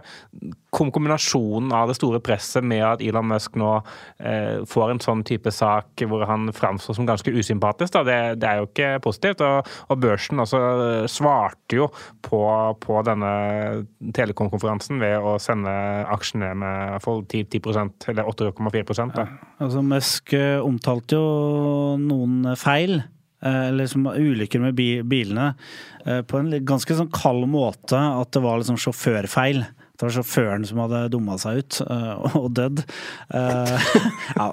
kombinasjonen 0.74 1.72
av 1.74 1.90
det 1.90 1.98
store 1.98 2.20
presset 2.24 2.64
med 2.64 2.82
at 2.84 3.02
Elon 3.04 3.28
Musk 3.30 3.56
nå 3.60 3.76
eh, 4.18 4.64
får 4.68 4.94
en 4.94 5.02
sånn 5.02 5.24
type 5.26 5.52
sak 5.54 6.04
hvor 6.08 6.24
han 6.28 6.50
framstår 6.54 6.98
som 6.98 7.08
ganske 7.08 7.30
usympatisk, 7.30 8.00
det, 8.04 8.18
det, 8.42 8.48
er 8.48 8.60
jo 8.60 8.68
ikke 8.68 8.90
positivt. 9.04 9.44
Og, 9.44 9.70
og 9.90 10.00
børsen 10.02 10.42
også 10.42 10.60
svarte 11.10 11.78
jo 11.78 11.88
på, 12.24 12.42
på 12.82 13.00
denne 13.06 13.32
telekomkonferansen 14.14 15.00
ved 15.02 15.18
å 15.22 15.36
sende 15.42 15.72
aksjene 16.12 16.52
med 16.58 17.04
10, 17.04 17.44
10 17.52 17.62
eller 18.14 18.30
8,4 18.30 19.10
ja. 19.16 19.26
Altså 19.62 19.82
Musk 19.84 20.34
eh, 20.36 20.58
omtalte 20.62 21.18
jo 21.18 21.94
noen 22.00 22.54
feil, 22.58 23.00
eh, 23.42 23.62
eller 23.70 23.88
som 23.90 24.06
ulykker 24.06 24.62
med 24.62 24.78
bilene, 24.78 25.54
eh, 26.04 26.22
på 26.22 26.40
en 26.40 26.52
ganske 26.66 26.98
sånn 26.98 27.12
kald 27.14 27.48
måte. 27.50 27.98
At 27.98 28.34
det 28.34 28.44
var 28.44 28.60
liksom 28.60 28.78
sjåførfeil. 28.80 29.64
Det 29.94 30.02
var 30.02 30.14
sjåføren 30.16 30.64
som 30.66 30.80
hadde 30.82 31.04
dumma 31.12 31.36
seg 31.38 31.60
ut 31.62 31.76
og 31.86 32.48
dødd. 32.56 32.82
Ja, 34.34 34.48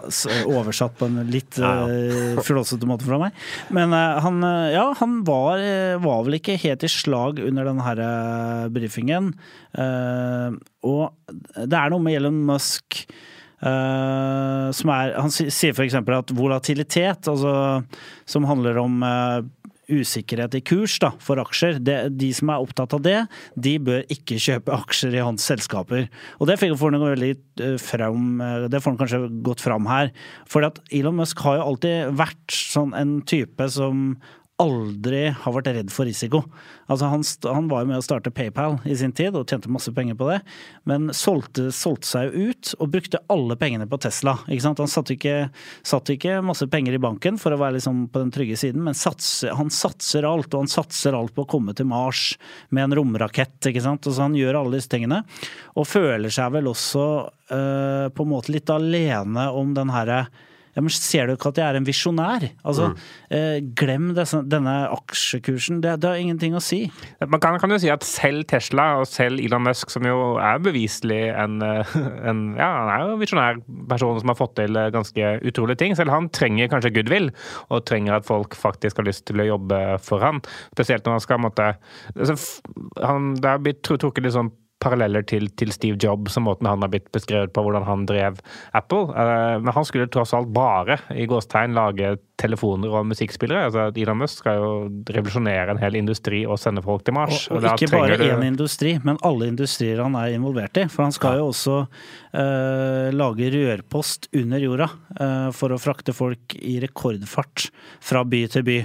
oversatt 0.46 1.00
på 1.00 1.08
en 1.08 1.24
litt 1.34 1.58
flåsete 1.58 2.86
måte 2.86 3.08
fra 3.08 3.18
meg. 3.18 3.40
Men 3.74 3.90
han, 3.96 4.38
ja, 4.70 4.84
han 5.00 5.16
var, 5.26 5.64
var, 6.04 6.22
vel 6.28 6.38
ikke 6.38 6.60
helt 6.62 6.86
i 6.86 6.92
slag 6.92 7.42
under 7.42 7.72
denne 7.72 8.12
brifingen. 8.76 9.32
Og 10.86 11.34
det 11.58 11.80
er 11.80 11.90
noe 11.90 12.06
med 12.06 12.20
Elon 12.20 12.38
Musk 12.46 13.02
Uh, 13.62 14.74
er, 14.74 15.16
han 15.22 15.32
sier 15.32 15.76
f.eks. 15.76 15.98
at 16.02 16.34
volatilitet, 16.34 17.28
altså, 17.30 17.54
som 18.26 18.48
handler 18.50 18.80
om 18.82 19.04
uh, 19.06 19.42
usikkerhet 19.92 20.56
i 20.58 20.64
kurs 20.66 20.96
da, 21.04 21.12
for 21.22 21.42
aksjer, 21.42 21.78
det, 21.84 21.98
de 22.18 22.32
som 22.36 22.52
er 22.52 22.64
opptatt 22.64 22.96
av 22.98 23.04
det, 23.06 23.18
de 23.60 23.76
bør 23.84 24.04
ikke 24.14 24.40
kjøpe 24.42 24.74
aksjer 24.76 25.18
i 25.18 25.24
hans 25.24 25.46
selskaper. 25.46 26.08
Og 26.40 26.50
det 26.50 26.58
får 26.62 26.96
han 26.96 27.06
veldig 27.06 27.34
uh, 27.62 28.92
kanskje 29.00 29.24
gått 29.46 29.64
fram 29.64 29.90
her. 29.92 30.14
For 30.50 30.66
Elon 30.90 31.20
Musk 31.22 31.44
har 31.46 31.60
jo 31.60 31.72
alltid 31.72 32.16
vært 32.18 32.56
sånn 32.56 32.96
en 32.98 33.20
type 33.30 33.70
som 33.74 34.16
aldri 34.62 35.24
har 35.34 35.56
vært 35.56 35.72
redd 35.74 35.92
for 35.94 36.08
risiko. 36.08 36.44
Altså 36.92 37.10
han, 37.10 37.24
han 37.50 37.70
var 37.72 37.84
jo 37.84 37.90
med 37.90 38.00
å 38.02 38.06
starte 38.06 38.34
PayPal 38.36 38.78
i 38.86 38.96
sin 39.00 39.14
tid 39.16 39.36
og 39.38 39.50
tjente 39.50 39.72
masse 39.72 39.92
penger 39.96 40.18
på 40.20 40.28
det, 40.30 40.40
men 40.90 41.10
solgte, 41.16 41.70
solgte 41.76 42.10
seg 42.10 42.36
ut 42.36 42.74
og 42.78 42.92
brukte 42.94 43.22
alle 43.32 43.58
pengene 43.60 43.88
på 43.90 44.00
Tesla. 44.04 44.38
Han 44.48 44.92
satte 44.92 45.16
ikke, 45.16 45.36
satt 45.88 46.12
ikke 46.14 46.40
masse 46.46 46.68
penger 46.72 46.98
i 46.98 47.02
banken 47.02 47.40
for 47.42 47.56
å 47.56 47.62
være 47.62 47.80
liksom 47.80 48.06
på 48.14 48.24
den 48.24 48.34
trygge 48.36 48.60
siden, 48.60 48.84
men 48.86 48.98
sats, 48.98 49.32
han 49.50 49.72
satser 49.74 50.28
alt, 50.28 50.52
og 50.54 50.66
han 50.66 50.72
satser 50.72 51.18
alt 51.18 51.36
på 51.36 51.46
å 51.46 51.52
komme 51.56 51.76
til 51.78 51.90
Mars 51.90 52.36
med 52.70 52.90
en 52.90 52.98
romrakett. 53.02 53.58
ikke 53.72 53.84
sant? 53.84 54.06
Og 54.08 54.16
så 54.16 54.28
Han 54.28 54.38
gjør 54.38 54.62
alle 54.62 54.78
disse 54.78 54.92
tingene, 54.92 55.24
og 55.76 55.90
føler 55.90 56.32
seg 56.32 56.54
vel 56.54 56.70
også 56.72 57.08
øh, 57.52 58.08
på 58.14 58.26
en 58.26 58.32
måte 58.32 58.54
litt 58.54 58.70
alene 58.70 59.50
om 59.50 59.74
den 59.78 59.92
herre 59.94 60.26
ja, 60.76 60.82
men 60.84 60.94
Ser 61.02 61.28
du 61.28 61.34
ikke 61.34 61.50
at 61.52 61.60
jeg 61.60 61.66
er 61.66 61.78
en 61.80 61.88
visjonær? 61.88 62.46
Altså, 62.68 62.92
mm. 62.92 63.00
eh, 63.36 63.58
glem 63.78 64.12
desse, 64.16 64.40
denne 64.48 64.76
aksjekursen. 64.94 65.82
Det, 65.84 65.98
det, 66.04 66.12
har 66.12 66.22
ingenting 66.22 66.56
å 66.56 66.62
si. 66.64 66.86
Man 67.26 67.42
kan, 67.44 67.58
kan, 67.60 67.74
jo 67.74 67.80
si 67.82 67.92
at 67.92 68.06
selv 68.08 68.46
Tesla 68.52 68.86
og 69.02 69.08
selv 69.10 69.42
Elon 69.44 69.66
Musk, 69.66 69.92
som 69.92 70.06
jo 70.08 70.36
er 70.40 70.62
beviselig 70.64 71.20
en, 71.34 71.60
eh, 71.66 71.96
en 72.30 72.44
ja, 72.60 72.70
han 72.70 72.94
er 72.94 73.04
jo 73.04 73.18
en 73.18 73.24
visjonær 73.24 73.62
person 73.92 74.22
som 74.22 74.32
har 74.32 74.40
fått 74.40 74.56
til 74.62 74.80
eh, 74.80 74.92
ganske 74.96 75.34
utrolige 75.52 75.82
ting. 75.84 75.98
Selv 76.00 76.14
han 76.16 76.32
trenger 76.32 76.72
kanskje 76.72 76.94
goodwill, 76.96 77.32
og 77.70 77.86
trenger 77.90 78.20
at 78.20 78.30
folk 78.30 78.56
faktisk 78.58 79.02
har 79.02 79.10
lyst 79.10 79.28
til 79.28 79.44
å 79.44 79.50
jobbe 79.54 79.82
for 80.06 80.24
han. 80.24 80.40
Spesielt 80.72 81.08
når 81.08 81.20
han 81.20 81.26
skal 81.28 81.44
måtte 81.44 81.72
altså, 82.16 82.38
han, 83.02 83.34
Det 83.42 83.50
har 83.50 83.64
blitt 83.64 83.84
trukket 83.88 84.24
litt 84.24 84.38
sånn 84.38 84.54
paralleller 84.82 85.26
til, 85.28 85.48
til, 85.60 85.72
Steve 85.76 86.00
Jobs 86.02 86.38
og 86.40 86.46
måten 86.48 86.70
han 86.70 86.84
har 86.84 86.92
blitt 86.92 87.12
beskrevet 87.16 87.54
på, 87.54 87.64
hvordan 87.66 87.88
han 87.88 88.08
drev 88.10 88.42
Apple. 88.78 89.12
Uh, 89.14 89.62
men 89.62 89.74
han 89.76 89.88
skulle 89.88 90.10
tross 90.12 90.34
alt 90.38 90.52
bare 90.56 91.00
i 91.16 91.28
gåstegn 91.30 91.78
lage 91.78 92.16
telefoner 92.42 92.92
og 92.92 93.08
musikkspillere. 93.12 93.68
Altså, 93.70 93.88
Elon 94.02 94.20
Musk 94.22 94.42
skal 94.42 94.60
jo 94.60 94.72
revolusjonere 95.12 95.76
en 95.76 95.82
hel 95.82 96.00
industri 96.00 96.44
og 96.48 96.60
sende 96.62 96.84
folk 96.86 97.06
til 97.08 97.16
Mars. 97.18 97.46
Og, 97.50 97.60
og, 97.60 97.70
og 97.70 97.86
ikke 97.86 97.94
bare 97.94 98.18
én 98.32 98.46
industri, 98.48 98.96
men 99.06 99.20
alle 99.28 99.52
industrier 99.52 100.02
han 100.04 100.18
er 100.20 100.36
involvert 100.36 100.82
i. 100.82 100.88
For 100.92 101.06
han 101.08 101.16
skal 101.16 101.38
ja. 101.38 101.44
jo 101.44 101.52
også 101.52 101.78
uh, 101.86 103.08
lage 103.16 103.52
rørpost 103.56 104.32
under 104.38 104.62
jorda 104.64 104.90
uh, 104.92 105.50
for 105.56 105.74
å 105.74 105.82
frakte 105.82 106.16
folk 106.16 106.58
i 106.60 106.80
rekordfart 106.84 107.70
fra 108.04 108.26
by 108.28 108.46
til 108.52 108.68
by. 108.68 108.80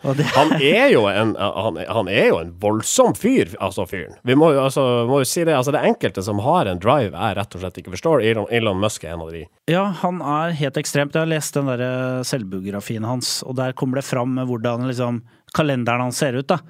Det... 0.00 0.24
Han, 0.32 0.54
er 0.64 0.88
jo 0.94 1.02
en, 1.10 1.34
han, 1.36 1.76
han, 1.88 2.08
er 2.08 2.30
jo 2.30 2.38
en 2.40 2.54
voldsom 2.60 3.12
fyr, 3.18 3.50
altså 3.60 3.84
fyren. 3.88 4.14
Vi 4.24 4.32
må 4.38 4.48
jo, 4.54 4.62
altså, 4.64 4.84
må 5.08 5.20
jo 5.20 5.28
si 5.28 5.44
det. 5.44 5.52
Altså, 5.52 5.74
det 5.76 5.82
enkelte 5.84 6.24
som 6.24 6.40
har 6.40 6.70
en 6.70 6.80
drive, 6.80 7.12
er 7.12 7.36
rett 7.36 7.56
og 7.56 7.60
slett 7.60 7.82
ikke 7.82 7.92
forstår. 7.92 8.24
Elon, 8.24 8.48
Elon 8.48 8.80
Musk 8.80 9.04
er 9.04 9.12
en 9.12 9.26
av 9.26 9.34
de. 9.34 9.44
Ja, 9.68 9.84
han 10.00 10.22
er 10.24 10.56
helt 10.56 10.80
ekstremt. 10.80 11.12
Jeg 11.12 11.26
har 11.26 11.30
lest 11.30 11.58
den 11.58 11.68
der 11.68 12.24
selvbiografien 12.24 12.99
hans, 13.08 13.40
og 13.46 13.56
der 13.60 13.76
kommer 13.76 14.00
det 14.00 14.08
fram 14.08 14.36
hvordan 14.36 14.88
liksom, 14.90 15.22
kalenderen 15.56 16.08
hans 16.08 16.20
ser 16.22 16.38
ut. 16.38 16.48
da. 16.50 16.60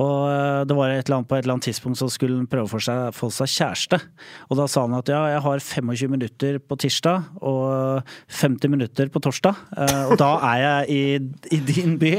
Og 0.00 0.30
eh, 0.30 0.62
det 0.68 0.76
var 0.76 0.92
et 0.92 1.02
eller 1.04 1.18
annet 1.18 1.28
på 1.28 1.36
et 1.36 1.44
eller 1.44 1.56
annet 1.56 1.66
tidspunkt 1.68 1.98
så 2.00 2.08
skulle 2.12 2.38
han 2.38 2.48
prøve 2.50 2.70
for 2.70 2.84
seg, 2.84 3.10
få 3.16 3.30
seg 3.34 3.50
kjæreste. 3.52 3.98
Og 4.48 4.60
da 4.60 4.66
sa 4.70 4.84
han 4.86 4.96
at 4.96 5.10
ja, 5.12 5.20
jeg 5.34 5.42
har 5.44 5.64
25 5.66 6.14
minutter 6.14 6.58
på 6.62 6.78
tirsdag 6.80 7.42
og 7.42 8.14
50 8.40 8.72
minutter 8.72 9.12
på 9.12 9.22
torsdag. 9.24 9.60
Eh, 9.76 10.02
og 10.06 10.16
da 10.20 10.32
er 10.52 10.64
jeg 10.64 10.96
i, 10.96 11.02
i 11.58 11.60
din 11.72 11.98
by. 12.00 12.14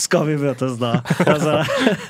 Skal 0.00 0.28
vi 0.28 0.38
møtes 0.38 0.78
da? 0.80 1.00
Altså, 1.26 1.60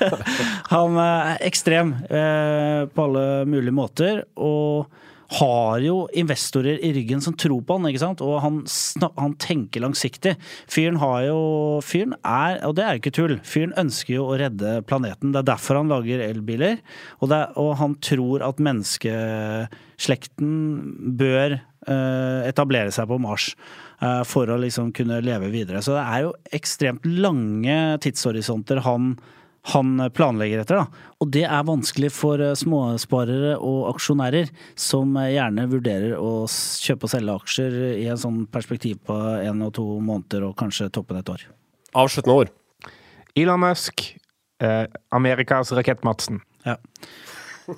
han 0.73 0.99
er 1.01 1.37
ekstrem 1.49 1.95
eh, 2.05 2.87
på 2.93 3.07
alle 3.09 3.27
mulige 3.49 3.75
måter. 3.75 4.25
og 4.37 4.91
har 5.31 5.79
jo 5.83 6.07
investorer 6.17 6.79
i 6.83 6.93
ryggen 6.95 7.21
som 7.23 7.33
tror 7.39 7.61
på 7.63 7.73
han, 7.77 7.87
ikke 7.87 8.03
sant? 8.03 8.21
og 8.25 8.41
han, 8.43 8.67
han 9.15 9.33
tenker 9.39 9.81
langsiktig. 9.83 10.33
Fyren 10.71 10.97
har 11.01 11.21
jo 11.29 11.39
Fyren 11.85 12.13
er, 12.19 12.59
og 12.67 12.75
det 12.77 12.83
er 12.83 12.91
jo 12.95 12.99
ikke 13.01 13.15
tull, 13.15 13.39
fyren 13.47 13.73
ønsker 13.79 14.13
jo 14.17 14.25
å 14.27 14.37
redde 14.41 14.81
planeten. 14.89 15.31
Det 15.31 15.39
er 15.41 15.51
derfor 15.53 15.75
han 15.79 15.91
lager 15.91 16.19
elbiler. 16.25 16.75
Og, 17.21 17.31
er, 17.31 17.45
og 17.59 17.77
han 17.79 17.95
tror 18.03 18.37
at 18.45 18.59
menneskeslekten 18.63 20.51
bør 21.21 21.49
uh, 21.87 22.41
etablere 22.47 22.91
seg 22.93 23.07
på 23.09 23.17
Mars 23.21 23.55
uh, 24.03 24.23
for 24.27 24.45
å 24.51 24.59
liksom 24.61 24.91
kunne 24.97 25.21
leve 25.25 25.47
videre. 25.53 25.81
Så 25.83 25.91
det 25.97 26.03
er 26.03 26.19
jo 26.27 26.35
ekstremt 26.59 27.03
lange 27.07 27.97
tidshorisonter 28.03 28.77
han 28.87 29.03
han 29.61 30.09
planlegger 30.13 30.63
etter. 30.63 30.81
Da. 30.81 31.09
Og 31.21 31.29
det 31.33 31.43
er 31.45 31.67
vanskelig 31.67 32.11
for 32.15 32.41
eh, 32.41 32.55
småsparere 32.57 33.55
og 33.61 33.91
aksjonærer 33.93 34.49
som 34.79 35.13
eh, 35.21 35.35
gjerne 35.35 35.67
vurderer 35.71 36.15
å 36.17 36.47
kjøpe 36.49 37.07
og 37.07 37.13
selge 37.13 37.35
aksjer 37.43 37.77
i 37.99 38.07
en 38.09 38.21
sånn 38.21 38.43
perspektiv 38.51 39.03
på 39.07 39.17
en 39.41 39.61
og 39.67 39.75
to 39.77 39.85
måneder 40.01 40.49
og 40.49 40.57
kanskje 40.59 40.89
toppen 40.93 41.21
et 41.21 41.29
år. 41.29 41.45
Avsluttende 41.93 42.39
ord. 42.43 42.55
Elon 43.37 43.61
Musk, 43.61 44.07
eh, 44.63 44.87
Amerikas 45.13 45.71
Rakett-Madsen. 45.77 46.41
Ja. 46.65 46.79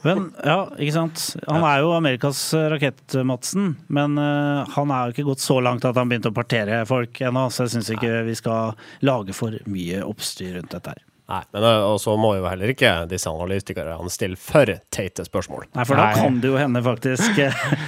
Men, 0.01 0.29
ja, 0.41 0.71
ikke 0.79 0.95
sant. 0.95 1.21
Han 1.45 1.65
er 1.67 1.83
jo 1.83 1.91
Amerikas 1.93 2.39
Rakett-Madsen, 2.71 3.73
men 3.93 4.15
uh, 4.17 4.63
han 4.73 4.93
er 4.95 5.05
jo 5.05 5.13
ikke 5.13 5.27
gått 5.27 5.43
så 5.43 5.59
langt 5.61 5.85
at 5.85 5.99
han 5.99 6.09
begynte 6.09 6.31
å 6.31 6.33
partere 6.33 6.79
folk 6.89 7.19
ennå, 7.21 7.43
så 7.53 7.67
jeg 7.67 7.75
syns 7.75 7.91
ikke 7.93 8.23
vi 8.25 8.33
skal 8.39 8.79
lage 9.05 9.35
for 9.37 9.59
mye 9.69 10.01
oppstyr 10.07 10.55
rundt 10.57 10.73
dette 10.73 10.95
her. 10.95 11.03
Nei, 11.33 11.41
men 11.55 11.65
eh, 11.69 11.85
så 12.01 12.15
må 12.19 12.35
jo 12.37 12.45
heller 12.45 12.73
ikke 12.73 12.93
disse 13.09 13.31
analytikerne 13.31 13.97
stille 14.13 14.37
for 14.39 14.69
teite 14.93 15.25
spørsmål. 15.25 15.69
Nei, 15.73 15.85
for 15.87 15.99
da 15.99 16.09
Nei. 16.11 16.17
kan 16.19 16.41
det 16.43 16.51
jo 16.51 16.59
hende, 16.59 16.83
faktisk. 16.85 17.39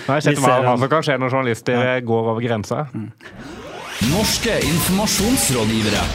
Nei, 0.09 0.21
sett 0.25 0.41
hva 0.41 0.61
som 0.65 0.87
kan 0.91 1.05
skje 1.05 1.19
når 1.21 1.35
journalister 1.35 1.91
ja. 1.91 1.99
går 2.05 2.31
over 2.33 2.45
grensa. 2.45 2.87
Mm. 2.93 3.11
Norske 4.11 4.57
informasjonsrådgivere. 4.65 6.07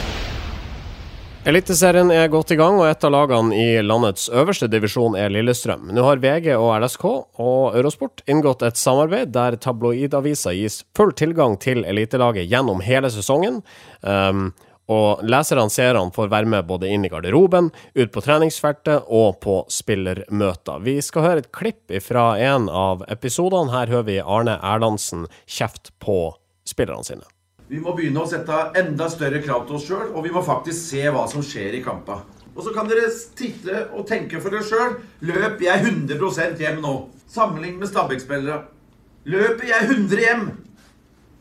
Eliteserien 1.41 2.11
er 2.13 2.27
godt 2.29 2.51
i 2.53 2.55
gang, 2.59 2.75
og 2.77 2.85
et 2.85 3.05
av 3.07 3.09
lagene 3.15 3.55
i 3.57 3.79
landets 3.81 4.27
øverste 4.29 4.67
divisjon 4.69 5.15
er 5.17 5.31
Lillestrøm. 5.33 5.87
Nå 5.89 6.03
har 6.05 6.21
VG 6.21 6.51
og 6.53 6.75
LSK 6.83 7.05
og 7.09 7.77
Eurosport 7.79 8.21
inngått 8.29 8.61
et 8.67 8.77
samarbeid 8.77 9.31
der 9.33 9.57
tabloidavisa 9.57 10.53
gis 10.53 10.83
full 10.93 11.15
tilgang 11.17 11.57
til 11.63 11.81
elitelaget 11.81 12.45
gjennom 12.51 12.83
hele 12.85 13.09
sesongen. 13.09 13.63
Um, 14.05 14.51
og 14.91 15.23
leserne, 15.23 15.69
seerne 15.71 16.11
får 16.15 16.31
være 16.31 16.49
med 16.51 16.67
både 16.67 16.89
inn 16.91 17.05
i 17.07 17.11
garderoben, 17.11 17.69
ut 17.95 18.11
på 18.11 18.23
treningsfeltet 18.25 19.07
og 19.07 19.39
på 19.43 19.61
spillermøter. 19.71 20.81
Vi 20.83 20.97
skal 21.05 21.27
høre 21.27 21.43
et 21.45 21.51
klipp 21.55 21.93
fra 22.03 22.33
en 22.41 22.67
av 22.67 23.05
episodene. 23.11 23.71
Her 23.71 23.91
hører 23.93 24.09
vi 24.09 24.17
Arne 24.19 24.57
Erlandsen 24.59 25.27
kjeft 25.45 25.93
på 26.03 26.33
spillerne 26.67 27.07
sine. 27.07 27.29
Vi 27.71 27.79
må 27.79 27.93
begynne 27.95 28.25
å 28.25 28.27
sette 28.27 28.65
enda 28.75 29.07
større 29.07 29.39
krav 29.45 29.63
til 29.67 29.77
oss 29.77 29.87
sjøl, 29.87 30.09
og 30.11 30.25
vi 30.25 30.33
må 30.35 30.43
faktisk 30.43 30.89
se 30.89 31.05
hva 31.07 31.23
som 31.31 31.45
skjer 31.45 31.77
i 31.77 31.83
kampa. 31.85 32.19
Og 32.51 32.65
så 32.65 32.73
kan 32.75 32.89
dere 32.89 33.07
titte 33.39 33.85
og 33.95 34.03
tenke 34.09 34.41
for 34.43 34.51
dere 34.51 34.67
sjøl. 34.67 34.97
Løper 35.23 35.63
jeg 35.69 35.85
100% 35.87 36.59
hjem 36.59 36.81
nå? 36.83 36.97
Sammenlignet 37.31 37.79
med 37.79 37.91
Stabæk-spillere. 37.93 38.65
Løper 39.31 39.69
jeg 39.69 39.87
100 39.87 40.25
hjem? 40.25 40.45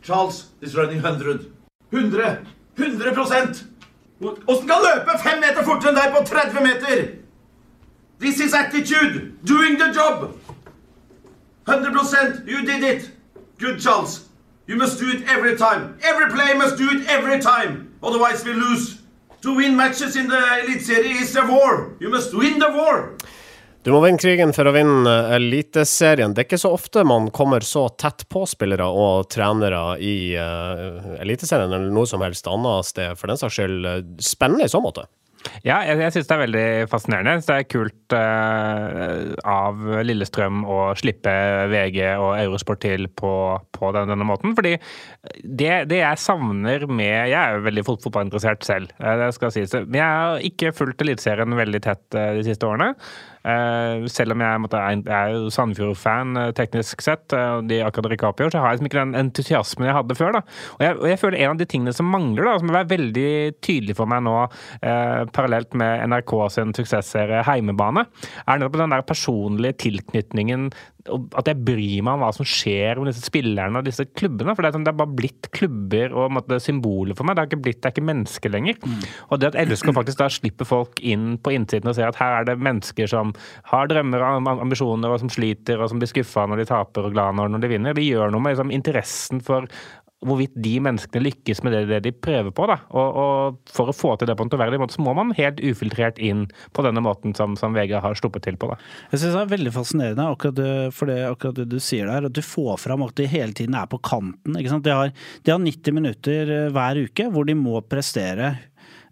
Charles 0.07 0.45
is 0.63 0.77
running 0.79 1.03
100. 1.03 1.51
100! 1.91 2.60
100% 2.83 3.65
Åssen 4.21 4.69
kan 4.69 4.83
løpe 4.85 5.19
fem 5.23 5.39
meter 5.41 5.65
fortere 5.65 5.95
enn 5.95 5.97
deg 5.97 6.13
på 6.13 6.25
30 6.29 6.63
meter? 6.65 6.99
This 8.21 8.41
is 8.41 8.53
attitude. 8.55 9.33
Doing 9.49 9.79
the 9.79 9.93
job. 9.95 10.37
100% 11.67 12.47
You 12.47 12.67
did 12.67 12.85
it. 12.85 13.11
Good, 13.59 13.81
Charles. 13.81 14.29
You 14.67 14.77
must 14.77 15.01
do 15.01 15.09
it 15.09 15.27
every 15.27 15.57
time. 15.57 15.99
Every 16.03 16.31
player 16.31 16.55
must 16.55 16.77
do 16.77 16.91
it 16.91 17.09
every 17.09 17.41
time. 17.41 17.93
Otherwise 18.03 18.45
we 18.45 18.53
lose. 18.53 18.99
To 19.43 19.55
win 19.57 19.75
matches 19.75 20.17
in 20.17 20.29
the 20.29 20.61
Elite 20.65 20.83
Series 20.83 21.31
is 21.31 21.37
a 21.37 21.47
war. 21.47 21.97
You 21.99 22.11
must 22.11 22.35
win 22.35 22.59
the 22.59 22.71
war. 22.71 23.17
Du 23.81 23.89
må 23.95 24.03
vinne 24.05 24.21
krigen 24.21 24.51
for 24.53 24.69
å 24.69 24.75
vinne 24.77 25.13
Eliteserien. 25.39 26.35
Det 26.37 26.43
er 26.43 26.49
ikke 26.51 26.61
så 26.61 26.75
ofte 26.77 27.01
man 27.09 27.31
kommer 27.33 27.65
så 27.65 27.87
tett 27.97 28.27
på 28.29 28.43
spillere 28.49 28.85
og 28.85 29.31
trenere 29.33 29.95
i 30.05 30.35
uh, 30.37 31.15
Eliteserien 31.17 31.73
eller 31.73 31.89
noe 31.95 32.09
som 32.09 32.21
helst 32.21 32.51
annet 32.51 32.91
sted. 32.91 33.17
For 33.17 33.33
den 33.33 33.41
saks 33.41 33.57
skyld 33.57 33.89
spennende 34.21 34.69
i 34.69 34.73
så 34.73 34.83
måte. 34.85 35.07
Ja, 35.65 35.79
jeg, 35.89 35.97
jeg 36.03 36.13
syns 36.13 36.29
det 36.29 36.37
er 36.37 36.43
veldig 36.43 36.67
fascinerende. 36.93 37.35
Det 37.47 37.57
er 37.57 37.67
kult 37.73 38.13
uh, 38.13 39.33
av 39.49 39.81
Lillestrøm 40.05 40.61
å 40.69 40.79
slippe 41.01 41.33
VG 41.73 42.03
og 42.21 42.35
Eurosport 42.37 42.85
til 42.85 43.09
på, 43.09 43.33
på 43.81 43.97
denne, 43.97 44.13
denne, 44.13 44.29
måten. 44.29 44.53
Fordi 44.61 44.77
det, 45.41 45.73
det, 45.89 46.03
jeg 46.03 46.21
savner 46.21 46.85
med 46.85 47.33
Jeg 47.33 47.41
er 47.41 47.57
jo 47.57 47.65
veldig 47.71 47.89
fotballinteressert 47.89 48.69
selv, 48.69 48.93
det 49.01 49.33
skal 49.41 49.57
sies. 49.57 49.73
Men 49.89 50.03
jeg 50.03 50.21
har 50.21 50.49
ikke 50.53 50.77
fulgt 50.77 51.09
Eliteserien 51.09 51.61
veldig 51.65 51.87
tett 51.89 52.09
de 52.13 52.45
siste 52.45 52.69
årene. 52.69 52.93
Uh, 53.41 54.05
selv 54.13 54.35
om 54.35 54.43
jeg, 54.45 54.61
måtte, 54.61 54.81
jeg 54.85 55.05
er 55.17 55.31
jo 55.33 55.49
Sandefjord-fan 55.55 56.37
uh, 56.37 56.49
teknisk 56.57 57.01
sett, 57.05 57.25
uh, 57.33 57.61
og 57.61 57.71
de 57.71 57.79
akkurat 57.87 58.13
rykker 58.13 58.29
opp 58.29 58.43
i 58.43 58.49
så 58.53 58.61
har 58.61 58.75
jeg 58.75 58.81
liksom 58.81 58.91
ikke 58.91 59.01
den 59.01 59.17
entusiasmen 59.23 59.89
jeg 59.89 59.97
hadde 59.97 60.19
før. 60.19 60.37
da. 60.37 60.43
Og 60.77 60.85
jeg, 60.85 60.99
og 60.99 61.09
jeg, 61.09 61.21
føler 61.23 61.41
en 61.41 61.55
av 61.55 61.63
de 61.63 61.69
tingene 61.73 61.97
som 61.97 62.11
mangler, 62.13 62.51
da, 62.51 62.59
som 62.61 62.75
er 62.75 62.91
veldig 62.91 63.31
tydelig 63.65 63.97
for 63.97 64.11
meg 64.11 64.25
nå, 64.27 64.37
parallelt 65.35 65.77
med 65.79 66.05
NRK 66.13 66.35
sin 66.53 66.75
suksessserie 66.77 67.43
Heimebane, 67.47 68.07
er 68.45 68.61
nettopp 68.61 68.81
den 68.81 68.95
der 68.95 69.05
personlige 69.09 69.79
tilknytningen 69.87 70.71
at 71.09 71.49
jeg 71.49 71.59
bryr 71.65 72.03
meg 72.05 72.13
om 72.13 72.23
hva 72.25 72.31
som 72.35 72.47
skjer 72.47 73.01
med 73.01 73.11
disse 73.11 73.25
spillerne 73.25 73.81
og 73.81 73.87
disse 73.87 74.05
klubbene. 74.19 74.53
For 74.55 74.63
det 74.63 74.71
er, 74.71 74.77
sånn, 74.77 74.85
det 74.87 74.93
er 74.93 74.99
bare 75.01 75.17
blitt 75.17 75.49
klubber 75.57 76.15
og 76.15 76.35
måte, 76.37 76.59
symboler 76.63 77.17
for 77.17 77.27
meg. 77.27 77.37
Det 77.37 77.43
er 77.43 77.51
ikke 77.51 77.63
blitt, 77.65 77.81
det 77.81 77.89
er 77.89 77.95
ikke 77.95 78.07
mennesker 78.11 78.53
lenger. 78.53 78.81
Mm. 78.85 79.07
Og 79.29 79.41
det 79.41 79.51
at 79.51 79.59
LSK 79.65 79.93
faktisk 79.97 80.21
da 80.21 80.29
slipper 80.33 80.69
folk 80.69 81.01
inn 81.01 81.35
på 81.41 81.55
innsiden 81.57 81.91
og 81.91 81.97
ser 81.97 82.11
at 82.11 82.21
her 82.21 82.41
er 82.41 82.51
det 82.51 82.59
mennesker 82.61 83.11
som 83.11 83.33
har 83.71 83.91
drømmer 83.91 84.25
og 84.27 84.51
ambisjoner, 84.53 85.15
og 85.15 85.23
som 85.23 85.33
sliter 85.33 85.81
og 85.81 85.91
som 85.93 86.03
blir 86.03 86.11
skuffa 86.11 86.47
når 86.51 86.63
de 86.63 86.69
taper 86.71 87.09
og 87.09 87.17
glad 87.17 87.39
når 87.39 87.65
de 87.65 87.73
vinner. 87.73 87.97
Det 87.97 88.05
gjør 88.05 88.35
noe 88.35 88.45
med 88.45 88.57
liksom, 88.57 88.75
interessen 88.75 89.45
for 89.45 89.69
hvorvidt 90.27 90.57
de 90.61 90.75
menneskene 90.85 91.23
lykkes 91.25 91.63
med 91.65 91.75
det, 91.75 91.83
det 91.89 92.01
de 92.05 92.13
prøver 92.13 92.53
på. 92.53 92.67
Og, 92.69 93.19
og, 93.23 93.61
For 93.73 93.89
å 93.91 93.97
få 93.97 94.15
til 94.21 94.29
det 94.29 94.37
på 94.37 94.45
en 94.45 94.53
troverdig 94.53 94.81
måte, 94.83 94.97
så 94.97 95.05
må 95.05 95.15
man 95.17 95.33
helt 95.39 95.63
ufiltrert 95.65 96.21
inn 96.21 96.47
på 96.77 96.85
denne 96.85 97.03
måten 97.05 97.35
som, 97.37 97.57
som 97.57 97.77
VG 97.77 97.97
har 98.05 98.19
sluppet 98.19 98.45
til 98.45 98.59
på. 98.61 98.69
Da. 98.73 98.79
Jeg 99.15 99.23
synes 99.23 99.39
det 99.39 99.43
er 99.45 99.55
veldig 99.55 99.75
fascinerende 99.77 100.29
akkurat 100.35 100.59
det, 100.61 100.73
for 100.97 101.11
det, 101.11 101.21
akkurat 101.29 101.61
det 101.63 101.69
du 101.73 101.79
sier 101.83 102.11
der, 102.11 102.29
at 102.29 102.37
du 102.37 102.43
får 102.45 102.83
fram 102.85 103.07
at 103.07 103.17
de 103.21 103.29
hele 103.31 103.57
tiden 103.57 103.79
er 103.81 103.89
på 103.91 104.01
kanten. 104.05 104.59
De 104.61 104.97
har, 104.97 105.15
de 105.47 105.55
har 105.55 105.63
90 105.63 105.97
minutter 105.97 106.57
eh, 106.57 106.73
hver 106.75 107.01
uke 107.07 107.31
hvor 107.33 107.49
de 107.49 107.57
må 107.57 107.81
prestere 107.89 108.57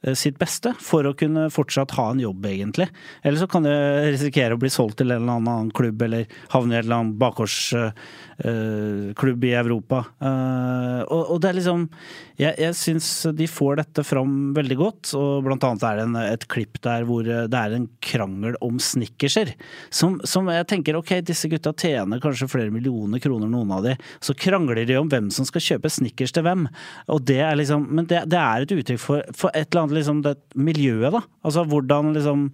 Eh, 0.03 0.15
sitt 0.15 0.39
beste 0.39 0.73
for 0.83 1.07
å 1.09 1.15
kunne 1.19 1.49
fortsatt 1.51 1.97
ha 1.97 2.09
en 2.13 2.23
jobb, 2.23 2.47
egentlig. 2.47 2.87
Eller 3.27 3.41
så 3.41 3.49
kan 3.51 3.67
de 3.67 3.75
risikere 4.13 4.55
å 4.55 4.61
bli 4.61 4.71
solgt 4.71 5.01
til 5.01 5.11
en 5.11 5.25
eller 5.25 5.39
annen 5.41 5.73
klubb, 5.75 6.03
eller 6.07 6.29
havne 6.55 6.77
i 6.77 6.79
en 6.79 6.85
eller 6.85 6.99
annen 7.01 7.17
bakgårdsklubb 8.39 9.45
i 9.45 9.53
Europa. 9.55 10.05
Og, 11.09 11.31
og, 11.31 11.41
det 11.41 11.49
er 11.49 11.59
liksom 11.59 11.89
Jeg, 12.39 12.55
jeg 12.59 12.75
syns 12.79 13.27
de 13.35 13.47
får 13.51 13.81
dette 13.81 14.05
fram 14.07 14.53
veldig 14.55 14.77
godt, 14.79 15.11
og 15.19 15.43
blant 15.43 15.65
annet 15.67 15.83
er 15.83 15.97
det 15.99 16.05
en, 16.07 16.17
et 16.21 16.45
klipp 16.47 16.79
der 16.85 17.03
hvor 17.09 17.27
det 17.27 17.59
er 17.59 17.75
en 17.75 17.89
krangel 18.01 18.55
om 18.63 18.79
snickerser. 18.79 19.57
Som, 19.91 20.21
som 20.23 20.47
jeg 20.53 20.69
tenker 20.71 20.95
ok, 20.95 21.17
disse 21.27 21.51
gutta 21.51 21.73
tjener 21.75 22.23
kanskje 22.23 22.47
flere 22.51 22.71
millioner 22.71 23.19
kroner, 23.19 23.51
noen 23.51 23.73
av 23.75 23.83
de. 23.89 23.97
Så 24.23 24.37
krangler 24.39 24.87
de 24.87 25.01
om 25.01 25.11
hvem 25.11 25.33
som 25.35 25.49
skal 25.49 25.65
kjøpe 25.65 25.91
snickers 25.91 26.35
til 26.35 26.47
hvem. 26.47 26.69
Og 27.11 27.25
det 27.27 27.41
er 27.43 27.59
liksom 27.59 27.89
Men 27.89 28.07
det, 28.07 28.23
det 28.31 28.39
er 28.39 28.63
et 28.63 28.77
uttrykk 28.77 29.03
for, 29.03 29.27
for 29.35 29.51
et 29.51 29.67
eller 29.73 29.83
annet 29.89 29.99
liksom 29.99 30.23
det 30.23 30.37
miljøet, 30.55 31.11
da. 31.19 31.25
Altså 31.43 31.67
hvordan 31.67 32.15
liksom 32.15 32.53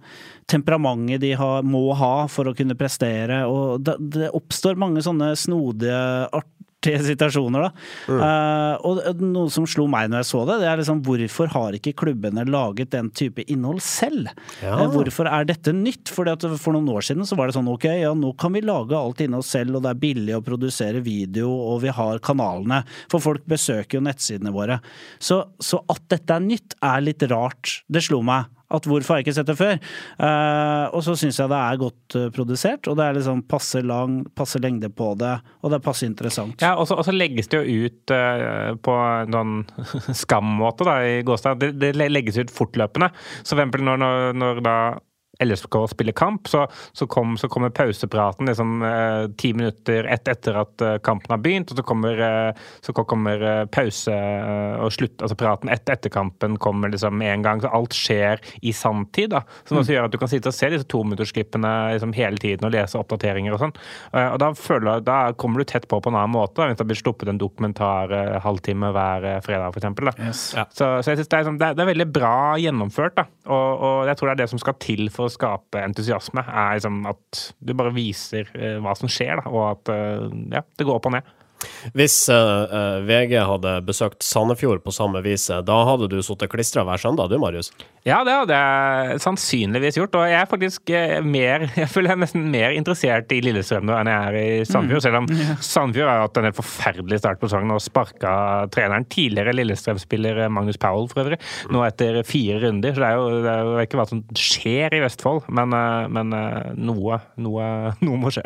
temperamentet 0.49 1.21
de 1.21 1.31
har, 1.37 1.63
må 1.65 1.89
ha 1.97 2.27
for 2.31 2.49
å 2.49 2.53
kunne 2.57 2.77
prestere. 2.77 3.41
Og 3.49 3.81
det, 3.85 3.95
det 4.13 4.31
oppstår 4.35 4.77
mange 4.79 5.03
sånne 5.05 5.31
snodige, 5.39 5.74
artige 6.85 7.01
situasjoner, 7.05 7.65
da. 7.65 7.71
Mm. 8.07 8.21
Uh, 8.21 8.75
og 8.85 9.21
noe 9.21 9.49
som 9.53 9.65
slo 9.69 9.87
meg 9.91 10.09
når 10.11 10.23
jeg 10.23 10.29
så 10.29 10.43
det, 10.47 10.59
det 10.61 10.69
er 10.69 10.81
liksom 10.81 11.01
hvorfor 11.05 11.51
har 11.53 11.77
ikke 11.77 11.95
klubbene 12.03 12.45
laget 12.47 12.91
den 12.93 13.09
type 13.15 13.45
innhold 13.51 13.81
selv? 13.83 14.29
Ja. 14.61 14.77
Uh, 14.77 14.87
hvorfor 14.93 15.29
er 15.31 15.47
dette 15.49 15.73
nytt? 15.75 16.11
Fordi 16.13 16.35
at 16.35 16.45
For 16.61 16.75
noen 16.75 16.89
år 16.93 17.05
siden 17.05 17.25
så 17.27 17.37
var 17.37 17.49
det 17.49 17.57
sånn 17.57 17.71
ok, 17.71 17.87
ja 18.03 18.13
nå 18.15 18.33
kan 18.39 18.53
vi 18.55 18.63
lage 18.65 18.97
alt 18.97 19.21
innhold 19.23 19.47
selv, 19.47 19.77
og 19.77 19.85
det 19.85 19.93
er 19.93 20.03
billig 20.05 20.37
å 20.37 20.43
produsere 20.45 21.03
video, 21.05 21.49
og 21.49 21.81
vi 21.85 21.93
har 21.93 22.21
kanalene. 22.23 22.83
For 23.11 23.23
folk 23.23 23.45
besøker 23.49 23.99
jo 23.99 24.05
nettsidene 24.05 24.53
våre. 24.55 24.79
Så, 25.19 25.41
så 25.59 25.81
at 25.91 26.05
dette 26.11 26.37
er 26.37 26.45
nytt, 26.45 26.77
er 26.85 27.03
litt 27.03 27.25
rart. 27.31 27.79
Det 27.91 28.03
slo 28.05 28.21
meg. 28.25 28.54
At 28.73 28.87
hvorfor 28.89 29.13
har 29.13 29.21
jeg 29.21 29.27
ikke 29.27 29.35
sett 29.37 29.49
det 29.49 29.57
før? 29.59 29.77
Uh, 30.17 30.85
og 30.95 31.03
så 31.05 31.15
syns 31.19 31.39
jeg 31.41 31.51
det 31.51 31.61
er 31.61 31.81
godt 31.81 32.17
uh, 32.17 32.27
produsert, 32.33 32.89
og 32.89 32.97
det 32.99 33.05
er 33.05 33.17
liksom 33.19 33.43
passe 33.49 33.81
lang, 33.85 34.23
passe 34.37 34.61
lengde 34.61 34.89
på 34.89 35.11
det, 35.19 35.35
og 35.61 35.71
det 35.71 35.79
er 35.79 35.85
passe 35.85 36.07
interessant. 36.09 36.65
Ja, 36.65 36.73
og 36.79 36.89
så 36.89 37.13
legges 37.13 37.51
det 37.51 37.61
jo 37.61 37.85
ut 37.85 38.15
uh, 38.15 38.73
på 38.81 38.95
noen 39.31 39.35
sånn 39.35 40.15
skam-måte, 40.23 40.87
da, 40.87 40.99
i 41.05 41.19
Gåstad. 41.25 41.61
Det, 41.61 41.73
det, 41.81 42.09
legges 42.09 42.39
ut 42.41 42.53
fortløpende. 42.53 43.11
Så 43.43 43.53
for 43.53 43.61
eksempel 43.61 43.85
når, 43.85 44.01
når, 44.01 44.39
når 44.41 44.63
da 44.65 44.77
LSK 45.43 45.89
spiller 45.89 46.15
kamp, 46.15 46.47
så, 46.47 46.67
så, 46.93 47.07
kom, 47.07 47.37
så 47.37 47.49
kommer 47.51 47.69
pausepraten 47.69 48.47
liksom 48.49 48.83
eh, 48.83 49.27
ti 49.37 49.51
minutter 49.53 50.07
et, 50.11 50.27
etter 50.31 50.59
at 50.61 50.83
eh, 50.83 50.97
kampen 51.03 51.33
har 51.33 51.41
begynt. 51.43 51.71
Og 51.71 51.79
så 51.79 51.85
kommer, 51.85 52.21
eh, 52.27 52.67
så 52.85 52.95
kommer 52.95 53.43
eh, 53.43 53.63
pause 53.71 54.15
og 54.85 54.93
slutt, 54.93 55.19
altså 55.21 55.37
praten 55.39 55.71
etter, 55.73 55.97
etter 55.97 56.13
kampen 56.13 56.57
kommer 56.61 56.91
liksom 56.93 57.17
med 57.19 57.33
en 57.33 57.45
gang. 57.45 57.63
Så 57.63 57.71
alt 57.75 57.95
skjer 57.97 58.43
i 58.61 58.73
sanntid. 58.75 59.33
da, 59.35 59.43
Som 59.67 59.81
også 59.81 59.95
gjør 59.95 60.09
at 60.09 60.15
du 60.15 60.19
kan 60.21 60.31
sitte 60.31 60.51
og 60.51 60.57
se 60.57 60.71
disse 60.71 60.87
tominuttersklippene 60.91 61.73
liksom 61.95 62.15
hele 62.17 62.39
tiden 62.41 62.67
og 62.67 62.75
lese 62.75 62.99
oppdateringer 62.99 63.55
og 63.55 63.63
sånn. 63.65 63.75
Eh, 64.13 64.29
og 64.29 64.39
da, 64.43 64.51
føler, 64.57 65.03
da 65.05 65.19
kommer 65.37 65.61
du 65.61 65.69
tett 65.69 65.89
på 65.91 65.99
på 65.99 66.11
en 66.11 66.19
annen 66.19 66.35
måte 66.35 66.59
da, 66.59 66.69
hvis 66.69 66.79
det 66.79 66.87
blir 66.89 66.99
sluppet 66.99 67.31
en 67.31 67.41
dokumentar 67.41 68.11
halvtime 68.43 68.91
hver 68.95 69.25
fredag, 69.45 69.75
f.eks. 69.75 70.19
Yes. 70.21 70.41
Ja. 70.55 70.65
Så, 70.69 70.87
så, 71.01 71.11
jeg 71.11 71.19
synes 71.19 71.31
det 71.31 71.39
liksom, 71.41 71.59
det, 71.59 71.67
er, 71.67 71.77
det 71.77 71.83
er 71.83 71.91
veldig 71.91 72.07
bra 72.13 72.35
gjennomført. 72.61 73.17
da, 73.17 73.25
og, 73.49 73.83
og 73.87 74.09
jeg 74.09 74.19
tror 74.19 74.29
det 74.29 74.35
er 74.35 74.41
det 74.43 74.49
som 74.51 74.61
skal 74.61 74.77
til 74.81 75.09
for 75.13 75.24
å 75.25 75.33
skape 75.33 75.81
entusiasme, 75.83 76.43
er 76.45 76.77
liksom 76.77 77.01
at 77.09 77.41
du 77.59 77.73
bare 77.77 77.93
viser 77.95 78.49
uh, 78.55 78.77
hva 78.83 78.95
som 78.97 79.11
skjer, 79.11 79.41
da, 79.41 79.51
og 79.51 79.65
at 79.71 79.93
uh, 79.93 80.29
ja, 80.53 80.63
det 80.63 80.87
går 80.87 80.99
opp 80.99 81.09
og 81.09 81.17
ned. 81.17 81.34
Hvis 81.95 82.15
uh, 82.31 82.35
eh, 82.35 82.75
uh, 82.75 83.05
VG 83.05 83.35
hadde 83.47 83.73
besøkt 83.87 84.25
Sandefjord 84.25 84.83
på 84.85 84.93
samme 84.93 85.21
vis, 85.25 85.47
da 85.47 85.77
hadde 85.89 86.09
du 86.11 86.17
sittet 86.25 86.51
klistra 86.51 86.85
hver 86.87 87.01
søndag, 87.01 87.29
du 87.31 87.39
Marius? 87.41 87.71
Ja, 88.05 88.19
det 88.25 88.35
hadde 88.35 88.57
jeg 88.59 89.21
sannsynligvis 89.23 89.97
gjort. 89.97 90.17
Og 90.19 90.27
jeg 90.29 90.37
er 90.37 90.49
faktisk 90.49 90.91
mer 91.25 91.65
Jeg 91.81 91.89
føler 91.89 92.11
jeg 92.11 92.17
er 92.17 92.21
nesten 92.21 92.43
mer 92.53 92.75
interessert 92.75 93.31
i 93.33 93.41
Lillestrøm 93.43 93.87
nå 93.87 93.95
enn 93.97 94.11
jeg 94.11 94.27
er 94.27 94.37
i 94.39 94.67
Sandefjord. 94.67 95.01
Mm. 95.01 95.05
Selv 95.05 95.19
om 95.21 95.63
Sandefjord 95.69 96.11
har 96.11 96.23
hatt 96.25 96.39
en 96.39 96.49
helt 96.49 96.59
forferdelig 96.59 97.21
start 97.21 97.41
på 97.41 97.49
sesongen 97.49 97.75
og 97.75 97.83
sparka 97.83 98.35
treneren. 98.73 99.07
Tidligere 99.09 99.55
Lillestrøm-spiller 99.57 100.45
Magnus 100.53 100.79
Powell, 100.81 101.09
for 101.11 101.25
øvrig. 101.25 101.41
Nå 101.73 101.83
etter 101.87 102.21
fire 102.27 102.61
runder. 102.67 102.93
Så 102.95 103.03
det 103.03 103.09
er 103.09 103.19
jo, 103.19 103.43
det 103.45 103.51
er 103.53 103.65
jo 103.65 103.85
ikke 103.87 104.01
hva 104.01 104.07
som 104.09 104.23
skjer 104.37 104.97
i 104.97 105.03
Vestfold, 105.05 105.45
men, 105.49 105.75
men 106.13 106.39
noe, 106.77 107.21
noe, 107.41 107.69
noe 108.05 108.21
må 108.21 108.33
skje. 108.33 108.45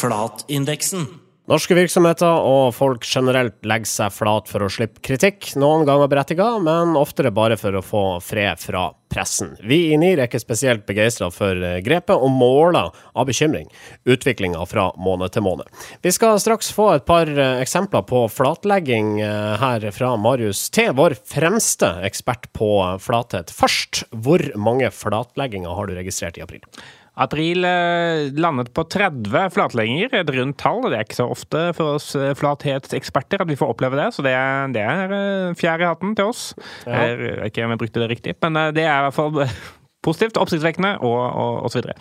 flatindeksen. 0.00 1.06
Norske 1.50 1.74
virksomheter 1.74 2.44
og 2.46 2.68
folk 2.76 3.02
generelt 3.02 3.64
legger 3.66 3.88
seg 3.90 4.12
flat 4.14 4.46
for 4.46 4.62
å 4.62 4.68
slippe 4.70 5.02
kritikk, 5.02 5.48
noen 5.58 5.82
ganger 5.88 6.06
berettiget, 6.12 6.60
men 6.62 6.94
oftere 7.00 7.32
bare 7.34 7.56
for 7.58 7.74
å 7.74 7.82
få 7.82 8.02
fred 8.22 8.60
fra 8.62 8.84
pressen. 9.10 9.56
Vi 9.66 9.80
i 9.90 9.96
NIR 9.98 10.20
er 10.20 10.28
ikke 10.28 10.38
spesielt 10.38 10.84
begeistra 10.86 11.26
for 11.34 11.58
grepet, 11.82 12.14
og 12.14 12.30
måler 12.30 12.92
av 12.94 13.26
bekymring 13.26 13.66
utviklinga 14.06 14.62
fra 14.70 14.92
måned 14.94 15.34
til 15.34 15.42
måned. 15.48 15.66
Vi 16.06 16.14
skal 16.14 16.38
straks 16.38 16.70
få 16.76 16.92
et 16.94 17.08
par 17.08 17.26
eh, 17.26 17.58
eksempler 17.64 18.06
på 18.06 18.22
flatlegging 18.30 19.16
eh, 19.24 19.58
her 19.58 19.90
fra 19.96 20.12
Marius 20.22 20.68
T, 20.70 20.86
vår 20.94 21.18
fremste 21.26 21.96
ekspert 22.06 22.46
på 22.54 22.70
flathet. 23.02 23.50
Først, 23.50 24.04
hvor 24.14 24.46
mange 24.54 24.94
flatlegginger 24.94 25.74
har 25.74 25.90
du 25.90 25.98
registrert 25.98 26.38
i 26.38 26.46
april? 26.46 26.62
April 27.18 27.66
eh, 27.66 28.30
landet 28.38 28.70
på 28.76 28.84
30 28.86 29.50
flatlegginger, 29.54 30.14
et 30.20 30.30
rundt 30.36 30.58
tall. 30.60 30.84
Det 30.86 30.98
er 30.98 31.08
ikke 31.08 31.18
så 31.18 31.28
ofte 31.32 31.64
for 31.76 31.96
oss 31.98 32.12
eh, 32.18 32.32
flathetseksperter 32.38 33.42
at 33.42 33.50
vi 33.50 33.58
får 33.58 33.74
oppleve 33.74 33.98
det, 33.98 34.08
så 34.14 34.24
det 34.24 34.36
er, 34.36 34.70
det 34.74 34.84
er 34.84 35.16
eh, 35.16 35.58
fjær 35.58 35.82
i 35.82 35.90
hatten 35.90 36.14
til 36.18 36.30
oss. 36.30 36.46
Ja. 36.86 37.10
Jeg 37.10 37.20
vet 37.24 37.50
ikke 37.50 37.66
om 37.66 37.74
jeg 37.74 37.82
brukte 37.84 38.04
det 38.04 38.10
riktig, 38.14 38.38
men 38.46 38.62
det 38.76 38.86
er 38.86 38.94
i 38.94 39.04
hvert 39.08 39.18
fall 39.18 39.42
positivt, 40.00 40.38
oppsiktsvekkende 40.40 40.94
og, 41.04 41.18
og, 41.20 41.56
og 41.64 41.72
så 41.72 41.80
videre. 41.80 41.94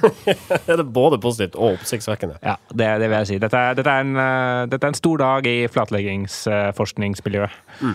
er 0.68 0.80
det 0.80 0.84
både 0.92 1.18
positivt 1.22 1.56
og 1.56 1.78
oppsiktsvekkende? 1.78 2.36
Ja, 2.44 2.58
det, 2.68 2.88
det, 3.00 3.08
vil 3.08 3.16
jeg 3.16 3.30
si. 3.30 3.38
Dette, 3.40 3.62
dette, 3.78 3.94
er 3.94 4.04
en, 4.04 4.12
uh, 4.18 4.64
dette, 4.68 4.84
er 4.84 4.92
en, 4.92 4.98
stor 4.98 5.22
dag 5.22 5.48
i 5.48 5.56
flatleggingsforskningsmiljøet. 5.72 7.56
Mm. 7.80 7.94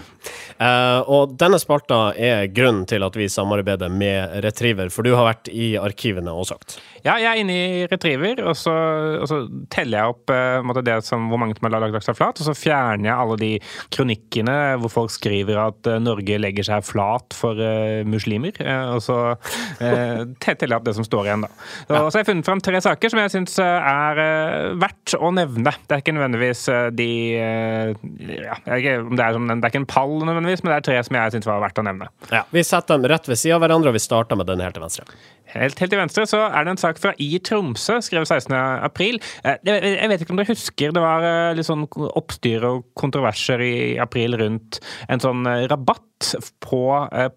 Uh, 0.58 1.02
og 1.14 1.36
denne 1.38 1.60
spalta 1.62 2.00
er 2.18 2.48
grunnen 2.50 2.88
til 2.90 3.06
at 3.06 3.18
vi 3.20 3.30
samarbeider 3.30 3.94
med 3.94 4.40
Retriever, 4.46 4.90
for 4.94 5.06
du 5.06 5.14
har 5.14 5.30
vært 5.30 5.52
i 5.54 5.76
arkivene 5.78 6.34
og 6.34 6.50
søkt? 6.50 6.80
Ja, 7.06 7.20
jeg 7.22 7.30
er 7.30 7.44
inne 7.44 7.54
i 7.54 7.86
Retriever, 7.92 8.42
og 8.50 8.58
så, 8.58 8.74
og 9.22 9.30
så 9.30 9.44
teller 9.74 10.02
jeg 10.02 10.16
opp 10.16 10.34
uh, 10.34 10.82
det 10.82 10.98
som, 11.06 11.30
hvor 11.30 11.42
mange 11.42 11.58
som 11.58 11.70
har 11.70 11.78
lagt 11.78 12.10
seg 12.10 12.18
flat, 12.18 12.42
og 12.42 12.50
så 12.50 12.58
fjerner 12.58 13.12
jeg 13.12 13.22
alle 13.22 13.38
de 13.42 13.54
kronikkene 13.94 14.58
hvor 14.82 14.94
folk 14.94 15.14
skriver 15.14 15.62
at 15.62 15.94
Norge 16.02 16.42
legger 16.42 16.66
seg 16.66 16.86
flat 16.86 17.38
for 17.38 17.62
muslimer. 18.08 18.58
og 18.96 19.02
så 19.04 19.27
uh, 19.36 20.22
telle 20.44 20.78
opp 20.78 20.88
det 20.88 20.96
som 20.98 21.08
står 21.08 21.30
igjen, 21.30 21.46
da. 21.48 21.52
Så, 21.58 21.94
ja. 21.94 22.02
så 22.02 22.18
har 22.18 22.22
jeg 22.22 22.30
funnet 22.32 22.50
fram 22.50 22.64
tre 22.64 22.82
saker 22.84 23.14
som 23.14 23.22
jeg 23.24 23.34
syns 23.34 23.58
er 23.64 24.22
uh, 24.22 24.76
verdt 24.82 25.18
å 25.20 25.32
nevne. 25.36 25.74
Det 25.88 25.98
er 25.98 26.04
ikke 26.04 26.16
nødvendigvis 26.18 26.66
de 26.98 27.10
ja, 27.38 28.56
ikke, 28.78 28.94
det, 29.12 29.24
er 29.24 29.36
som, 29.36 29.48
det, 29.50 29.58
er 29.58 29.72
ikke 29.72 29.84
en 29.84 29.90
pall 29.90 30.16
nødvendigvis, 30.22 30.64
men 30.64 30.74
det 30.74 30.78
er 30.80 30.88
tre 30.90 31.00
som 31.08 31.20
jeg 31.20 31.36
syns 31.36 31.50
var 31.50 31.64
verdt 31.64 31.82
å 31.82 31.86
nevne. 31.88 32.10
Ja, 32.34 32.44
Vi 32.54 32.64
setter 32.66 32.98
dem 32.98 33.10
rett 33.12 33.30
ved 33.30 33.40
siden 33.40 33.58
av 33.58 33.66
hverandre, 33.66 33.92
og 33.92 33.98
vi 33.98 34.04
starter 34.04 34.40
med 34.40 34.50
den 34.50 34.64
helt 34.64 34.78
til 34.78 34.86
venstre. 34.86 35.08
Helt, 35.54 35.80
helt 35.80 35.94
til 35.94 36.00
venstre 36.00 36.26
så 36.28 36.42
er 36.50 36.66
det 36.66 36.74
en 36.74 36.82
sak 36.82 37.00
fra 37.00 37.14
I 37.24 37.40
Tromsø, 37.44 38.00
skrevet 38.04 38.28
16. 38.28 38.54
april. 38.84 39.20
Jeg 39.44 40.10
vet 40.12 40.24
ikke 40.24 40.36
om 40.36 40.42
dere 40.42 40.52
husker, 40.52 40.92
det 40.96 41.04
var 41.04 41.28
litt 41.56 41.68
sånn 41.68 41.86
oppstyr 41.88 42.66
og 42.68 42.90
kontroverser 43.00 43.64
i 43.64 43.78
april 44.04 44.36
rundt 44.42 44.82
en 45.08 45.24
sånn 45.24 45.48
rabatt 45.72 46.34
på 46.66 46.82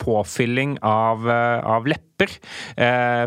påfylling 0.01 0.79
av, 0.87 1.29
av 1.29 1.87
lepper 1.91 2.35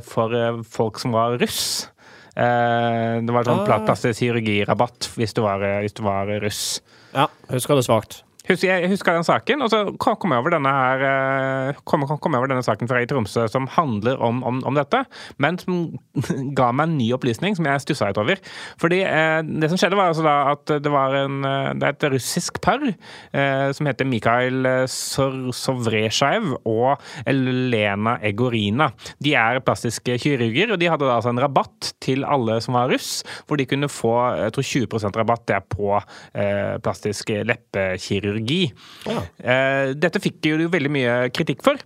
for 0.07 0.63
folk 0.67 0.99
som 1.01 1.15
var 1.15 1.37
russ. 1.41 1.87
Det 2.33 3.33
var 3.37 3.47
sånn 3.47 3.63
ah. 3.63 3.79
plastisk 3.85 4.19
kirurgirabatt 4.23 5.11
hvis 5.19 5.37
du 5.37 5.43
var, 5.45 5.63
hvis 5.85 5.95
du 5.95 6.03
var 6.05 6.31
russ. 6.43 6.81
Ja, 7.13 7.29
husker 7.53 7.77
det 7.77 7.85
svakt. 7.87 8.23
Jeg 8.43 8.89
husker 8.91 9.15
den 9.15 9.23
saken, 9.23 9.61
og 9.63 9.69
så 9.71 9.77
kom 10.03 10.33
jeg 10.33 10.41
over 10.41 10.51
denne, 10.51 10.67
her, 10.67 11.03
eh, 11.07 11.77
kom, 11.87 12.01
kom 12.03 12.33
jeg 12.35 12.41
over 12.41 12.49
denne 12.51 12.65
saken 12.65 12.89
fra 12.91 12.99
i 12.99 13.05
Tromsø 13.07 13.45
som 13.47 13.69
handler 13.71 14.19
om, 14.19 14.41
om, 14.43 14.57
om, 14.67 14.75
dette, 14.75 14.99
men 15.39 15.55
som 15.61 15.77
ga 16.57 16.73
meg 16.75 16.89
en 16.89 16.97
ny 16.99 17.07
opplysning 17.15 17.55
som 17.55 17.69
jeg 17.69 17.83
stussa 17.85 18.09
litt 18.09 18.19
over. 18.19 18.41
Fordi 18.83 18.99
eh, 19.07 19.39
Det 19.47 19.69
som 19.71 19.79
skjedde, 19.79 19.95
var 19.95 20.11
altså 20.11 20.25
da 20.27 20.33
at 20.51 20.73
det 20.83 20.91
var 20.91 21.15
en, 21.21 21.37
eh, 21.47 21.69
det 21.79 21.87
er 21.87 21.95
et 21.95 22.07
russisk 22.17 22.59
par 22.65 22.83
eh, 22.83 23.69
som 23.77 23.87
heter 23.87 24.09
Mikhail 24.11 24.67
Sovresjajv 24.91 26.51
og 26.67 26.99
Elena 27.23 28.17
Egorina. 28.27 28.89
De 29.23 29.37
er 29.39 29.61
plastiske 29.63 30.19
kirurger, 30.19 30.75
og 30.75 30.83
de 30.83 30.91
hadde 30.91 31.07
da 31.07 31.15
altså 31.15 31.31
en 31.31 31.39
rabatt 31.45 31.93
til 32.03 32.27
alle 32.27 32.59
som 32.65 32.75
var 32.75 32.91
russ, 32.91 33.21
hvor 33.47 33.55
de 33.61 33.69
kunne 33.71 33.87
få 33.87 34.11
jeg 34.43 34.57
tror 34.57 34.69
20 34.99 35.15
rabatt 35.23 35.47
det 35.47 35.63
på 35.71 35.95
eh, 35.95 36.75
plastisk 36.83 37.31
leppekirurgi 37.47 38.32
kirurgi. 38.33 38.61
Ja. 39.07 39.23
Eh, 39.39 39.93
dette 39.95 40.21
fikk 40.23 40.41
de 40.41 40.53
jo 40.55 40.69
veldig 40.73 40.91
mye 40.91 41.17
kritikk 41.33 41.63
for. 41.65 41.81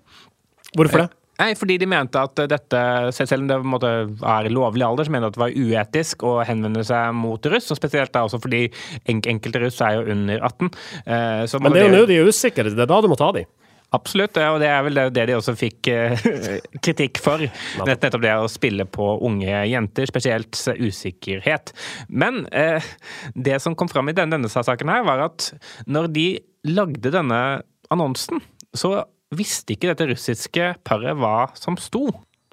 Hvorfor 0.77 1.05
det? 1.05 1.09
Nei, 1.37 1.51
fordi 1.53 1.75
de 1.77 1.85
mente 1.85 2.17
at 2.17 2.39
dette, 2.49 2.79
selv 3.13 3.43
om 3.43 3.49
det 3.49 3.57
måte, 3.69 3.89
er 4.25 4.47
lovlig 4.49 4.85
alder, 4.87 5.05
så 5.05 5.13
mente 5.13 5.27
de 5.27 5.29
at 5.29 5.35
det 5.35 5.43
var 5.43 5.53
uetisk 5.53 6.25
å 6.25 6.33
henvende 6.47 6.81
seg 6.87 7.13
mot 7.13 7.45
russ. 7.53 7.69
og 7.69 7.77
Spesielt 7.77 8.13
da 8.15 8.23
også 8.25 8.39
fordi 8.41 8.63
enkelte 9.05 9.61
russ 9.61 9.77
er 9.85 9.99
jo 9.99 10.07
under 10.15 10.41
18. 10.41 10.71
Eh, 11.05 11.59
Men 11.61 11.77
det 11.77 11.83
er 11.83 11.85
jo 11.85 11.93
nå 11.93 12.07
de 12.09 12.17
er 12.17 12.31
usikre, 12.31 12.73
det 12.73 12.87
er 12.87 12.89
da 12.89 13.01
du 13.05 13.09
må 13.11 13.19
ta 13.19 13.29
dem. 13.37 13.45
Absolutt, 13.95 14.35
og 14.35 14.57
det 14.59 14.67
er 14.67 14.81
vel 14.83 14.99
det 15.15 15.23
de 15.29 15.35
også 15.37 15.53
fikk 15.55 15.87
uh, 15.95 16.25
kritikk 16.85 17.21
for. 17.23 17.43
Nettopp 17.87 18.19
det 18.23 18.33
å 18.35 18.49
spille 18.51 18.83
på 18.83 19.13
unge 19.23 19.61
jenter, 19.71 20.09
spesielt 20.09 20.59
usikkerhet. 20.75 21.71
Men 22.09 22.43
uh, 22.51 22.83
det 23.33 23.61
som 23.63 23.77
kom 23.79 23.87
fram 23.91 24.11
i 24.11 24.17
denne, 24.17 24.35
denne 24.35 24.51
saken 24.51 24.91
her, 24.91 25.07
var 25.07 25.23
at 25.29 25.53
når 25.87 26.11
de 26.17 26.27
lagde 26.67 27.13
denne 27.15 27.41
annonsen, 27.93 28.43
så 28.75 29.05
visste 29.35 29.75
ikke 29.75 29.93
dette 29.93 30.09
russiske 30.11 30.73
paret 30.87 31.15
hva 31.19 31.49
som 31.55 31.79
sto. 31.79 32.09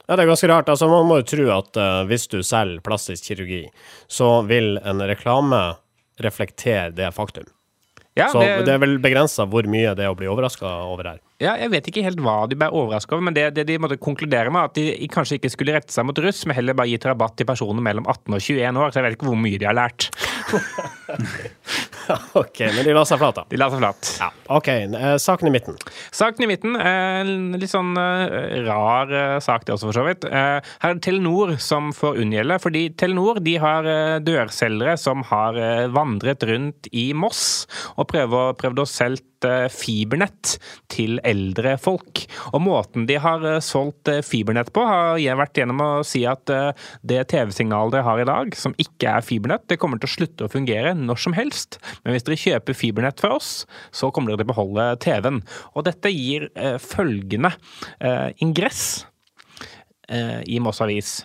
Ja, 0.07 0.15
Det 0.15 0.23
er 0.23 0.31
ganske 0.31 0.51
rart. 0.53 0.71
Altså, 0.71 0.87
Man 0.89 1.09
må 1.09 1.19
jo 1.23 1.29
tro 1.35 1.51
at 1.57 1.81
uh, 1.81 2.05
hvis 2.07 2.29
du 2.31 2.43
selger 2.47 2.83
plastisk 2.85 3.27
kirurgi, 3.27 3.65
så 4.07 4.37
vil 4.47 4.77
en 4.85 5.03
reklame 5.03 5.65
reflektere 6.23 6.93
det 6.95 7.11
faktum. 7.17 7.51
Ja, 8.15 8.29
så 8.31 8.39
det, 8.39 8.67
det, 8.69 8.75
er 8.77 8.83
vel 8.83 9.01
begrensa 9.03 9.47
hvor 9.51 9.67
mye 9.67 9.97
det 9.99 10.07
er 10.07 10.13
å 10.13 10.19
bli 10.19 10.31
overraska 10.31 10.69
over 10.87 11.09
her. 11.11 11.24
Ja, 11.43 11.57
jeg 11.59 11.73
vet 11.73 11.89
ikke 11.91 12.05
helt 12.05 12.21
hva 12.23 12.45
de 12.47 12.55
ble 12.55 12.69
overraska 12.71 13.17
over, 13.17 13.25
men 13.27 13.35
det, 13.35 13.49
det 13.57 13.65
de 13.67 13.79
måtte 13.83 13.99
konkludere 13.99 14.53
med, 14.55 14.71
at 14.71 14.79
de 14.79 15.09
kanskje 15.11 15.41
ikke 15.41 15.51
skulle 15.51 15.75
rette 15.75 15.91
seg 15.91 16.07
mot 16.07 16.21
russ, 16.23 16.45
men 16.47 16.55
heller 16.55 16.79
bare 16.79 16.93
gitt 16.93 17.07
rabatt 17.09 17.35
til 17.41 17.49
personer 17.49 17.83
mellom 17.83 18.07
18 18.07 18.37
og 18.37 18.39
21 18.39 18.79
år. 18.85 18.93
Så 18.93 19.01
jeg 19.01 19.07
vet 19.09 19.17
ikke 19.19 19.31
hvor 19.33 19.41
mye 19.43 19.59
de 19.59 19.67
har 19.67 19.75
lært. 19.75 20.11
ok, 22.43 22.61
men 22.77 22.85
de 22.87 22.95
la 22.95 23.03
seg 23.09 23.21
flat, 23.21 23.39
da. 23.41 23.45
De 23.51 23.59
la 23.59 23.69
seg 23.73 23.81
flat. 23.83 24.11
Ja, 24.21 24.29
ok, 24.57 24.71
eh, 24.85 25.17
Saken 25.23 25.51
i 25.51 25.53
midten. 25.55 25.79
Saken 26.15 26.47
i 26.47 26.49
midten, 26.51 26.79
eh, 26.79 27.33
litt 27.59 27.73
sånn 27.73 27.95
eh, 27.99 28.61
rar 28.69 29.41
sak 29.43 29.67
det 29.67 29.75
også, 29.75 29.91
for 29.91 29.99
så 29.99 30.07
vidt. 30.07 30.29
Her 30.31 30.63
er 30.63 30.97
det 30.99 31.05
Telenor 31.07 31.57
som 31.63 31.91
får 31.97 32.21
unngjelde, 32.23 32.61
fordi 32.63 32.87
Telenor 33.01 33.43
de 33.45 33.57
har 33.63 33.91
dørselgere 34.25 34.97
som 35.01 35.25
har 35.31 35.59
vandret 35.95 36.45
rundt 36.49 36.89
i 36.95 37.09
Moss 37.17 37.65
og 37.99 38.09
prøvd 38.13 38.83
å 38.83 38.89
selge 38.89 39.23
fibernett 39.73 40.57
til 40.93 41.19
eldre 41.27 41.75
folk. 41.81 42.25
Og 42.53 42.63
måten 42.65 43.07
de 43.09 43.19
har 43.21 43.45
eh, 43.49 43.61
solgt 43.65 44.11
eh, 44.11 44.23
fibernett 44.25 44.73
på, 44.75 44.85
har 44.87 45.41
vært 45.41 45.61
gjennom 45.61 45.83
å 45.85 45.91
si 46.07 46.25
at 46.29 46.51
eh, 46.53 46.87
det 47.07 47.23
TV-signalet 47.33 47.97
dere 47.97 48.07
har 48.09 48.23
i 48.23 48.29
dag, 48.29 48.55
som 48.59 48.77
ikke 48.81 49.17
er 49.19 49.27
fibernett, 49.27 49.67
det 49.71 49.81
kommer 49.83 50.01
til 50.01 50.11
å 50.11 50.15
slutte 50.15 50.47
å 50.47 50.53
fungere 50.53 50.95
når 50.99 51.23
som 51.27 51.37
helst. 51.37 51.81
Men 52.05 52.15
hvis 52.15 52.27
dere 52.29 52.41
kjøper 52.41 52.79
fibernett 52.79 53.23
fra 53.23 53.35
oss, 53.39 53.53
så 53.95 54.13
kommer 54.15 54.33
dere 54.33 54.45
til 54.45 54.49
å 54.49 54.53
beholde 54.55 54.89
TV-en. 55.05 55.43
Og 55.75 55.87
dette 55.89 56.13
gir 56.13 56.49
følgende 56.83 57.55
ingress 58.43 59.05
i 60.09 60.59
Moss 60.63 60.83
Avis. 60.85 61.23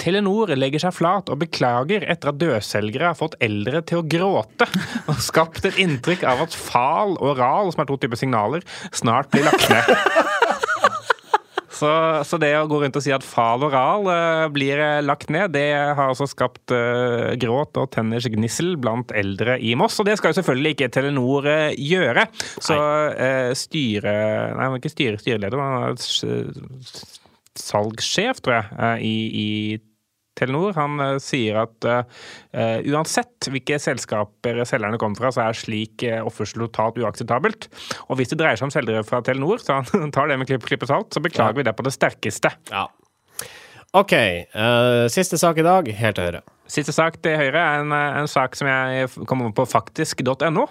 Telenor 0.00 0.50
legger 0.58 0.82
seg 0.82 0.94
flat 0.96 1.30
og 1.32 1.40
beklager 1.40 2.04
etter 2.10 2.32
at 2.32 2.40
dødselgere 2.40 3.12
har 3.12 3.18
fått 3.18 3.36
eldre 3.44 3.80
til 3.86 4.02
å 4.02 4.06
gråte, 4.06 4.68
og 5.10 5.22
skapt 5.22 5.64
et 5.68 5.80
inntrykk 5.82 6.26
av 6.28 6.44
at 6.48 6.56
fal 6.58 7.16
og 7.20 7.38
ral, 7.38 7.72
som 7.72 7.84
er 7.84 7.90
to 7.90 7.98
typer 8.02 8.20
signaler, 8.20 8.66
snart 8.92 9.30
blir 9.32 9.46
lagt 9.48 9.70
ned. 9.70 9.94
Så, 11.74 11.90
så, 12.22 12.38
det 12.38 12.52
å 12.54 12.68
gå 12.70 12.78
rundt 12.80 12.96
og 12.96 13.02
si 13.02 13.10
at 13.10 13.24
fal 13.26 13.64
og 13.66 13.72
ral 13.74 14.06
uh, 14.06 14.44
blir 14.52 14.78
eh, 14.78 15.00
lagt 15.02 15.26
ned, 15.32 15.50
det 15.56 15.66
har 15.74 16.06
altså 16.06 16.28
skapt 16.30 16.70
uh, 16.70 17.34
gråt 17.40 17.80
og 17.80 17.90
tenners 17.94 18.28
gnissel 18.30 18.76
blant 18.80 19.10
eldre 19.16 19.58
i 19.58 19.74
Moss. 19.78 19.98
Og 20.00 20.06
det 20.08 20.14
skal 20.20 20.30
jo 20.30 20.38
selvfølgelig 20.38 20.76
ikke 20.76 20.90
Telenor 20.94 21.50
uh, 21.50 21.74
gjøre. 21.74 22.28
Så 22.62 22.78
styre... 23.58 24.14
Nei, 24.54 24.70
ikke 24.78 24.94
styre, 24.94 25.18
styreleder, 25.20 25.58
men 25.58 25.98
salgssjef, 27.60 28.40
tror 28.44 28.60
jeg, 28.60 29.04
i, 29.06 29.16
i 29.40 29.48
Telenor. 30.38 30.74
Han 30.78 30.98
uh, 31.02 31.16
sier 31.22 31.60
at 31.62 31.86
uh, 31.86 32.02
uansett 32.90 33.48
hvilke 33.50 33.78
selskaper 33.82 34.62
selgerne 34.66 34.98
kommer 35.00 35.20
fra, 35.20 35.32
så 35.34 35.46
er 35.46 35.58
slik 35.58 36.04
uh, 36.08 36.22
oppførsel 36.26 36.66
totalt 36.66 36.98
uakseptabelt. 37.02 37.68
Og 38.08 38.18
hvis 38.18 38.34
det 38.34 38.40
dreier 38.42 38.60
seg 38.60 38.68
om 38.68 38.74
selgere 38.74 39.04
fra 39.06 39.22
Telenor, 39.24 39.62
så 39.62 39.80
han 39.92 40.14
tar 40.14 40.30
det 40.30 40.40
med 40.40 40.50
klipp, 40.50 40.66
klipp 40.66 40.86
og 40.86 40.90
salt, 40.90 41.14
så 41.14 41.22
beklager 41.24 41.54
ja. 41.54 41.60
vi 41.60 41.68
det 41.70 41.76
på 41.78 41.86
det 41.86 41.94
sterkeste. 41.94 42.54
Ja. 42.72 42.88
OK. 43.94 44.12
siste 45.14 45.38
sak 45.38 45.60
i 45.62 45.66
dag, 45.66 45.86
helt 45.94 46.18
til 46.18 46.26
høyre. 46.26 46.40
Siste 46.64 46.94
sak 46.96 47.18
til 47.20 47.36
Høyre 47.36 47.60
er 47.60 47.82
en, 47.82 47.92
en 47.92 48.28
sak 48.30 48.54
som 48.56 48.68
jeg 48.70 49.08
kom 49.28 49.42
over 49.44 49.52
på 49.58 49.66
faktisk.no. 49.68 50.64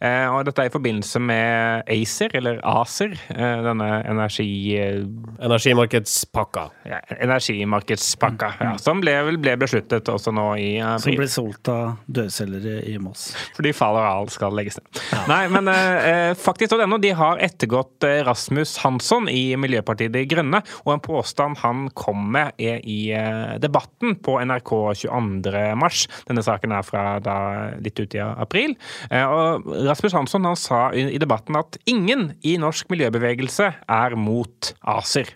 Eh, 0.00 0.24
og 0.32 0.46
dette 0.48 0.64
er 0.64 0.70
i 0.70 0.72
forbindelse 0.72 1.20
med 1.20 1.90
ACER, 1.92 2.32
eller 2.40 2.62
ACER, 2.64 3.12
eh, 3.34 3.58
denne 3.66 3.88
energi... 4.08 4.48
Eh, 4.80 5.02
Energimarkedspakka. 5.44 6.64
Ja, 6.88 7.00
energimarkedspakka, 7.18 8.50
ja, 8.60 8.70
som 8.80 9.02
ble, 9.04 9.12
ble, 9.36 9.56
besluttet 9.60 10.08
også 10.08 10.32
nå 10.34 10.46
i 10.62 10.70
april. 10.80 11.04
Som 11.04 11.20
ble 11.20 11.28
solgt 11.28 11.70
av 11.72 11.98
dødselgere 12.08 12.80
i 12.88 12.96
Moss. 13.02 13.26
Fordi 13.56 13.74
Fall 13.76 14.00
og 14.00 14.08
Al 14.08 14.32
skal 14.32 14.56
legges 14.56 14.80
ned. 14.80 15.02
Ja. 15.12 15.22
Nei, 15.28 15.42
men 15.52 15.68
eh, 15.74 16.30
faktisk.no 16.40 17.00
de 17.04 17.12
har 17.20 17.42
ettergått 17.44 18.08
eh, 18.08 18.22
Rasmus 18.24 18.78
Hansson 18.80 19.28
i 19.28 19.52
Miljøpartiet 19.60 20.16
De 20.16 20.24
Grønne, 20.30 20.64
og 20.86 20.96
en 20.96 21.04
påstand 21.04 21.60
han 21.60 21.90
kom 21.92 22.30
med 22.32 22.56
er 22.56 22.80
i 22.88 22.98
eh, 23.12 23.56
debatten 23.60 24.16
på 24.24 24.40
NRK 24.40 24.72
22 25.04 25.33
mars. 25.78 26.06
Denne 26.28 26.44
saken 26.44 26.72
er 26.72 26.86
fra 26.86 27.04
da 27.24 27.36
litt 27.82 27.98
ut 28.00 28.14
i 28.14 28.22
april. 28.24 28.76
Eh, 29.10 29.24
og 29.24 29.66
Rasmus 29.88 30.16
Hansson 30.16 30.44
han 30.44 30.58
sa 30.58 30.88
i 30.92 31.18
debatten 31.20 31.56
at 31.56 31.78
ingen 31.90 32.32
i 32.42 32.56
norsk 32.60 32.90
miljøbevegelse 32.92 33.72
er 33.88 34.18
mot 34.18 34.74
ACER. 34.82 35.34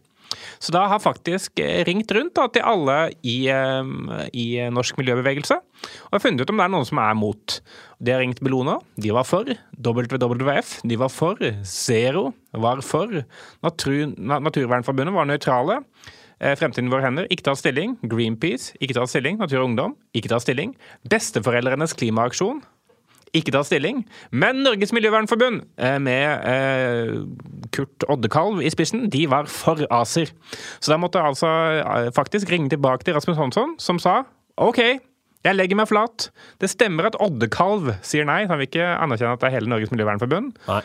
Så 0.60 0.72
da 0.74 0.84
har 0.90 1.00
faktisk 1.00 1.60
eh, 1.62 1.82
ringt 1.88 2.10
rundt 2.12 2.34
da, 2.36 2.46
til 2.52 2.64
alle 2.66 2.96
i, 3.22 3.38
eh, 3.52 3.92
i, 4.36 4.46
norsk 4.74 4.98
miljøbevegelse 5.00 5.56
og 6.10 6.22
funnet 6.22 6.42
ut 6.42 6.52
om 6.52 6.60
det 6.60 6.66
er 6.66 6.74
noen 6.74 6.88
som 6.88 7.00
er 7.02 7.16
mot. 7.18 7.58
De 7.98 8.14
har 8.14 8.22
ringt 8.22 8.42
Bellona, 8.44 8.78
de 9.00 9.14
var 9.14 9.26
for. 9.28 9.48
WWF, 9.78 10.78
de 10.86 11.00
var 11.00 11.12
for. 11.12 11.40
Zero 11.66 12.28
var 12.52 12.82
for. 12.86 13.22
Natur, 13.64 14.14
Naturvernforbundet 14.18 15.16
var 15.16 15.28
nøytrale. 15.30 15.80
Eh, 16.38 16.54
fremtiden 16.58 16.90
vår 16.92 17.02
hender, 17.02 17.28
ikke 17.32 17.48
tatt 17.48 17.60
stilling. 17.60 17.96
Greenpeace, 18.06 18.74
ikke 18.80 18.94
tatt 18.98 19.10
stilling. 19.10 19.40
Natur 19.40 19.62
og 19.62 19.70
Ungdom, 19.72 19.96
ikke 20.14 20.30
tatt 20.30 20.46
stilling. 20.46 20.76
Besteforeldrenes 21.10 21.96
klimaaksjon, 21.98 22.60
ikke 23.36 23.52
tatt 23.56 23.68
stilling. 23.68 24.04
Men 24.30 24.62
Norges 24.62 24.94
Miljøvernforbund, 24.94 25.64
eh, 25.82 25.98
med 25.98 26.46
eh, 26.46 27.12
Kurt 27.74 28.06
Oddekalv 28.08 28.62
i 28.62 28.70
spissen, 28.70 29.08
de 29.10 29.26
var 29.30 29.50
for 29.50 29.82
ACER. 29.90 30.30
Så 30.78 30.94
da 30.94 31.00
måtte 31.00 31.18
jeg 31.18 31.34
altså 31.34 32.12
faktisk 32.14 32.50
ringe 32.54 32.70
tilbake 32.70 33.04
til 33.04 33.18
Rasmus 33.18 33.36
Hansson, 33.36 33.76
som 33.82 33.98
sa 33.98 34.22
OK, 34.58 34.80
jeg 35.46 35.54
legger 35.54 35.78
meg 35.78 35.86
flat. 35.90 36.30
Det 36.58 36.70
stemmer 36.70 37.06
at 37.08 37.18
Oddekalv 37.22 37.92
sier 38.02 38.26
nei. 38.26 38.44
Han 38.50 38.58
vil 38.58 38.66
ikke 38.66 38.88
anerkjenne 38.98 39.36
at 39.36 39.42
det 39.42 39.50
er 39.50 39.54
hele 39.58 39.70
Norges 39.70 39.92
Miljøvernforbund. 39.94 40.56
Nei. 40.66 40.82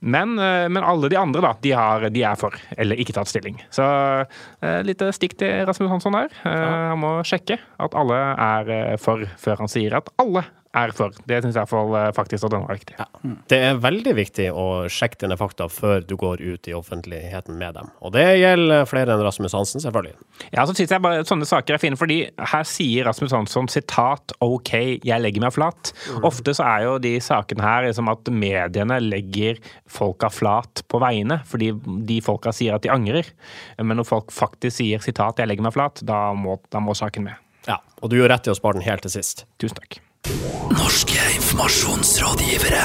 Men, 0.00 0.38
eh, 0.38 0.68
men, 0.68 0.84
alle 0.84 1.08
de 1.08 1.16
andre, 1.16 1.40
da, 1.40 1.52
de, 1.60 1.72
har, 1.72 2.08
de, 2.12 2.24
er 2.26 2.36
for, 2.40 2.56
eller 2.76 3.00
ikke 3.00 3.14
tatt 3.16 3.30
stilling. 3.30 3.60
Så 3.72 3.84
eh, 3.84 4.80
litt 4.84 5.02
stikk 5.16 5.38
til 5.40 5.64
Rasmus 5.68 5.92
Hansson 5.92 6.18
der. 6.18 6.34
Eh, 6.44 6.66
han 6.90 7.00
må 7.00 7.16
sjekke 7.26 7.58
at 7.80 7.96
alle 7.96 8.20
er 8.34 9.00
for, 9.00 9.24
før 9.40 9.64
han 9.64 9.72
sier 9.72 9.96
at 10.00 10.10
alle 10.20 10.44
er 10.74 10.92
for. 10.96 11.14
Det 11.28 11.40
syns 11.44 11.58
jeg 11.58 11.70
fall, 11.70 11.94
eh, 11.98 12.10
faktisk 12.16 12.46
at 12.46 12.54
den 12.54 12.64
var 12.66 12.76
riktig. 12.76 12.96
Ja. 12.98 13.06
Det 13.50 13.58
er 13.68 13.80
veldig 13.82 14.14
viktig 14.18 14.48
å 14.50 14.66
sjekke 14.90 15.20
dine 15.22 15.38
fakta 15.40 15.68
før 15.72 16.04
du 16.06 16.16
går 16.20 16.42
ut 16.42 16.68
i 16.68 16.74
offentligheten 16.76 17.56
med 17.58 17.78
dem. 17.78 17.90
Og 18.04 18.14
det 18.16 18.26
gjelder 18.40 18.88
flere 18.90 19.14
enn 19.14 19.24
Rasmus 19.24 19.54
Hansen, 19.56 19.82
selvfølgelig. 19.84 20.14
Ja, 20.50 20.64
så 20.66 20.74
syns 20.74 20.92
jeg 20.94 21.04
bare 21.04 21.24
sånne 21.28 21.48
saker 21.48 21.76
er 21.76 21.82
fine, 21.82 21.98
fordi 22.00 22.18
her 22.52 22.68
sier 22.68 23.08
Rasmus 23.08 23.34
Hansson 23.36 23.70
sitat 23.72 24.34
OK, 24.44 24.72
jeg 25.04 25.22
legger 25.22 25.44
meg 25.44 25.54
flat. 25.54 25.92
Mm. 26.10 26.24
Ofte 26.30 26.56
så 26.56 26.66
er 26.66 26.86
jo 26.88 26.98
de 27.02 27.14
sakene 27.24 27.64
her 27.64 27.88
liksom 27.88 28.10
at 28.12 28.32
mediene 28.32 29.00
legger 29.02 29.60
folka 29.90 30.30
flat 30.32 30.84
på 30.90 31.00
vegne, 31.02 31.40
fordi 31.48 31.72
de 32.08 32.20
folka 32.24 32.52
sier 32.54 32.76
at 32.76 32.84
de 32.84 32.92
angrer. 32.92 33.30
Men 33.78 34.00
når 34.00 34.10
folk 34.10 34.34
faktisk 34.34 34.80
sier 34.80 35.02
sitat, 35.04 35.38
jeg 35.38 35.50
legger 35.50 35.66
meg 35.66 35.76
flat, 35.76 36.02
da 36.06 36.26
må, 36.36 36.58
da 36.72 36.82
må 36.82 36.96
saken 36.98 37.28
med. 37.28 37.40
Ja, 37.68 37.80
og 38.02 38.10
du 38.12 38.18
gjør 38.18 38.34
rett 38.34 38.48
i 38.48 38.52
å 38.52 38.58
spare 38.58 38.78
den 38.78 38.86
helt 38.86 39.06
til 39.06 39.14
sist. 39.14 39.46
Tusen 39.62 39.78
takk. 39.80 40.00
Norske 40.72 41.20
informasjonsrådgivere. 41.36 42.84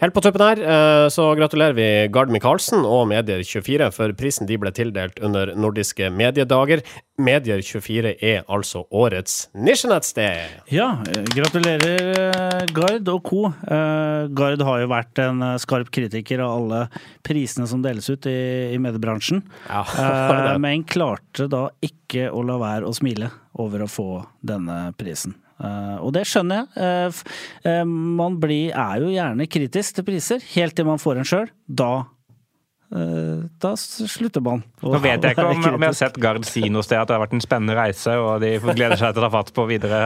Helt 0.00 0.14
på 0.16 0.22
tuppen 0.24 0.40
her 0.40 0.60
eh, 0.64 1.06
så 1.12 1.26
gratulerer 1.36 1.74
vi 1.76 1.86
Gard 2.12 2.30
Micaelsen 2.32 2.86
og 2.88 3.02
Medier24 3.10 3.90
for 3.92 4.14
prisen 4.16 4.48
de 4.48 4.56
ble 4.58 4.72
tildelt 4.72 5.20
under 5.20 5.52
nordiske 5.60 6.08
mediedager. 6.10 6.80
Medier24 7.20 8.14
er 8.16 8.48
altså 8.48 8.86
årets 8.96 9.50
nisjenettsted. 9.52 10.64
Ja, 10.72 10.88
gratulerer 11.34 12.00
eh, 12.14 12.64
Gard 12.72 13.12
og 13.12 13.20
co. 13.28 13.42
Eh, 13.52 14.32
Gard 14.32 14.64
har 14.64 14.80
jo 14.80 14.88
vært 14.90 15.20
en 15.20 15.44
skarp 15.60 15.92
kritiker 15.92 16.40
av 16.46 16.56
alle 16.56 16.80
prisene 17.26 17.68
som 17.68 17.84
deles 17.84 18.08
ut 18.08 18.24
i, 18.26 18.40
i 18.72 18.80
mediebransjen. 18.80 19.44
Ja, 19.68 20.56
men 20.64 20.88
klarte 20.88 21.44
da 21.52 21.68
ikke 21.84 22.32
å 22.32 22.40
la 22.48 22.56
være 22.62 22.88
å 22.88 22.96
smile 22.96 23.28
over 23.60 23.84
å 23.84 23.92
få 23.92 24.08
denne 24.40 24.88
prisen. 24.96 25.36
Uh, 25.60 25.98
og 26.00 26.14
det 26.16 26.24
skjønner 26.28 26.62
jeg. 26.62 26.70
Uh, 26.80 27.34
uh, 27.66 27.82
man 28.20 28.38
blir, 28.40 28.72
er 28.72 29.02
jo 29.04 29.12
gjerne 29.12 29.48
kritisk 29.50 29.98
til 29.98 30.06
priser, 30.06 30.40
helt 30.54 30.76
til 30.76 30.88
man 30.88 31.02
får 31.02 31.20
en 31.20 31.30
sjøl. 31.34 31.52
Da 31.66 31.92
da 32.90 33.68
slutter 33.78 34.42
man. 34.42 34.64
Nå 34.82 34.98
vet 34.98 35.22
jeg 35.22 35.36
ikke 35.36 35.44
om, 35.46 35.60
om 35.62 35.84
jeg 35.84 35.92
har 35.92 35.94
sett 35.94 36.16
Gard 36.18 36.42
si 36.48 36.64
noe 36.74 36.82
sted 36.82 36.98
at 36.98 37.06
det 37.06 37.14
har 37.14 37.20
vært 37.22 37.36
en 37.36 37.42
spennende 37.44 37.76
reise, 37.78 38.16
og 38.18 38.42
de 38.42 38.50
gleder 38.58 38.98
seg 38.98 39.12
til 39.14 39.22
å 39.22 39.28
ta 39.28 39.30
fatt 39.30 39.52
på 39.54 39.66
videre 39.70 40.00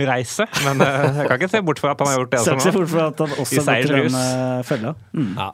reise. 0.00 0.46
Men 0.64 0.80
jeg 0.80 1.26
kan 1.28 1.36
ikke 1.36 1.50
se 1.52 1.60
bort 1.60 1.82
fra 1.82 1.92
at 1.92 2.00
han 2.00 2.08
har 2.08 2.16
gjort 2.22 2.32
det. 2.32 2.40
Skal 2.46 2.62
se 2.64 2.72
bort 2.78 2.88
fra 2.94 3.10
at 3.12 3.20
han 3.20 3.36
også 3.36 3.66
har 3.66 3.84
gått 3.84 4.16
i 4.16 4.64
fella. 4.70 4.94
Mm. 5.12 5.28
Ja. 5.36 5.50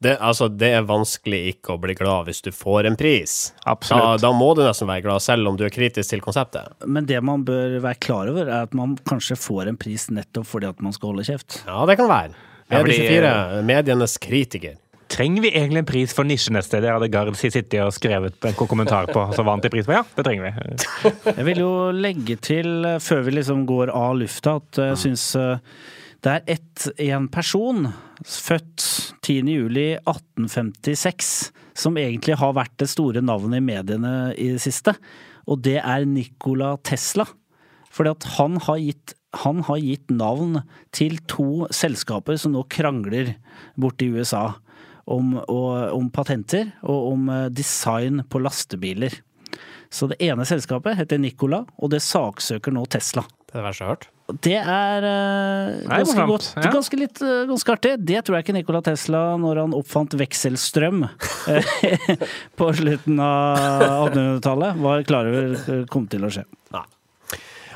Det, 0.00 0.14
altså, 0.24 0.48
det, 0.48 0.70
er 0.72 0.84
vanskelig 0.88 1.38
ikke 1.50 1.74
å 1.74 1.80
bli 1.80 1.92
glad 1.98 2.24
hvis 2.30 2.40
du 2.40 2.48
får 2.56 2.86
en 2.88 2.96
pris. 2.96 3.34
Absolutt. 3.68 4.22
Da, 4.22 4.28
da, 4.30 4.30
må 4.32 4.54
du 4.56 4.62
nesten 4.64 4.88
være 4.88 5.04
glad, 5.04 5.20
selv 5.20 5.50
om 5.50 5.58
du 5.60 5.66
er 5.66 5.74
kritisk 5.74 6.14
til 6.14 6.22
konseptet. 6.24 6.72
Men 6.88 7.04
det 7.08 7.20
man 7.20 7.44
bør 7.44 7.76
være 7.84 8.00
klar 8.00 8.30
over, 8.32 8.48
er 8.48 8.64
at 8.64 8.76
man 8.76 8.94
kanskje 9.08 9.36
får 9.36 9.68
en 9.68 9.80
pris 9.80 10.08
nettopp 10.08 10.48
fordi 10.48 10.70
at 10.70 10.80
man 10.80 10.96
skal 10.96 11.12
holde 11.12 11.28
kjeft. 11.28 11.60
Ja, 11.66 11.84
det 11.84 11.98
kan 12.00 12.08
være. 12.08 12.32
Medie24, 12.72 13.60
medienes 13.68 14.16
kritiker. 14.24 14.80
Trenger 15.10 15.44
vi 15.44 15.52
egentlig 15.52 15.82
en 15.82 15.92
pris 15.92 16.16
for 16.16 16.24
nisjeneste? 16.24 16.80
Det 16.80 16.92
hadde 16.94 17.12
Gard 17.12 17.36
sittet 17.36 17.80
og 17.82 17.92
skrevet 17.92 18.46
en 18.46 18.56
kommentar 18.56 19.10
på, 19.10 19.28
så 19.36 19.44
vant 19.44 19.60
de 19.60 19.68
pris 19.74 19.84
på. 19.84 19.98
Ja, 19.98 20.04
det 20.16 20.24
trenger 20.24 20.48
vi. 20.48 20.68
jeg 21.36 21.48
vil 21.50 21.60
jo 21.66 21.72
legge 21.92 22.40
til, 22.40 22.94
før 23.04 23.26
vi 23.26 23.40
liksom 23.42 23.66
går 23.68 23.92
av 23.92 24.14
lufta, 24.22 24.62
at 24.62 24.86
jeg 24.94 25.00
syns 25.04 25.32
det 26.24 26.38
er 26.38 26.54
ett, 26.56 26.86
en 27.10 27.26
person, 27.32 27.90
født 28.26 28.82
10.07.1856, 29.24 31.52
som 31.78 31.96
egentlig 32.00 32.34
har 32.40 32.56
vært 32.56 32.80
det 32.82 32.88
store 32.92 33.20
navnet 33.24 33.58
i 33.60 33.64
mediene 33.64 34.12
i 34.36 34.50
det 34.54 34.62
siste. 34.64 34.92
Og 35.50 35.56
det 35.64 35.78
er 35.80 36.08
Nikola 36.08 36.76
Tesla. 36.84 37.26
Fordi 37.90 38.10
at 38.14 38.24
han 38.36 38.52
har 38.66 38.78
gitt 38.82 39.08
han 39.44 39.58
har 39.62 39.78
gitt 39.78 40.10
navn 40.10 40.58
til 40.90 41.18
to 41.30 41.66
selskaper 41.70 42.34
som 42.40 42.50
nå 42.50 42.64
krangler 42.66 43.38
borte 43.78 44.02
i 44.02 44.10
USA 44.10 44.58
om, 45.06 45.38
og, 45.38 45.94
om, 45.94 46.10
patenter 46.10 46.74
og 46.82 47.12
om 47.12 47.28
eh, 47.30 47.46
design 47.54 48.26
på 48.30 48.38
lastebiler. 48.42 49.14
Så 49.90 50.06
det 50.10 50.18
ene 50.22 50.44
selskapet 50.46 50.96
heter 50.98 51.18
Nikola, 51.22 51.64
og 51.78 51.90
det 51.94 52.02
saksøker 52.02 52.72
nå 52.74 52.84
Tesla. 52.90 53.22
Det 53.46 53.54
er 53.54 53.60
det 53.60 53.66
verste 53.68 53.84
jeg 53.84 53.88
har 53.88 53.96
hørt. 53.96 54.08
Det 54.44 54.56
er 54.60 55.06
uh, 55.06 55.88
ganske 55.90 56.26
godt. 56.28 56.48
Ja. 56.56 56.70
Ganske, 56.74 57.00
litt, 57.00 57.20
uh, 57.24 57.42
ganske 57.50 57.74
artig. 57.74 57.96
Det 58.06 58.22
tror 58.26 58.38
jeg 58.38 58.46
ikke 58.46 58.56
Nikola 58.58 58.82
Tesla, 58.86 59.24
når 59.40 59.64
han 59.64 59.76
oppfant 59.76 60.14
vekselstrøm 60.20 61.04
på 62.60 62.70
slutten 62.78 63.20
av 63.24 63.84
1800-tallet, 64.10 64.80
var 64.86 65.04
klar 65.08 65.30
over 65.30 65.84
kom 65.90 66.08
til 66.10 66.26
å 66.26 66.32
skje. 66.32 66.46
Nei. 66.76 66.86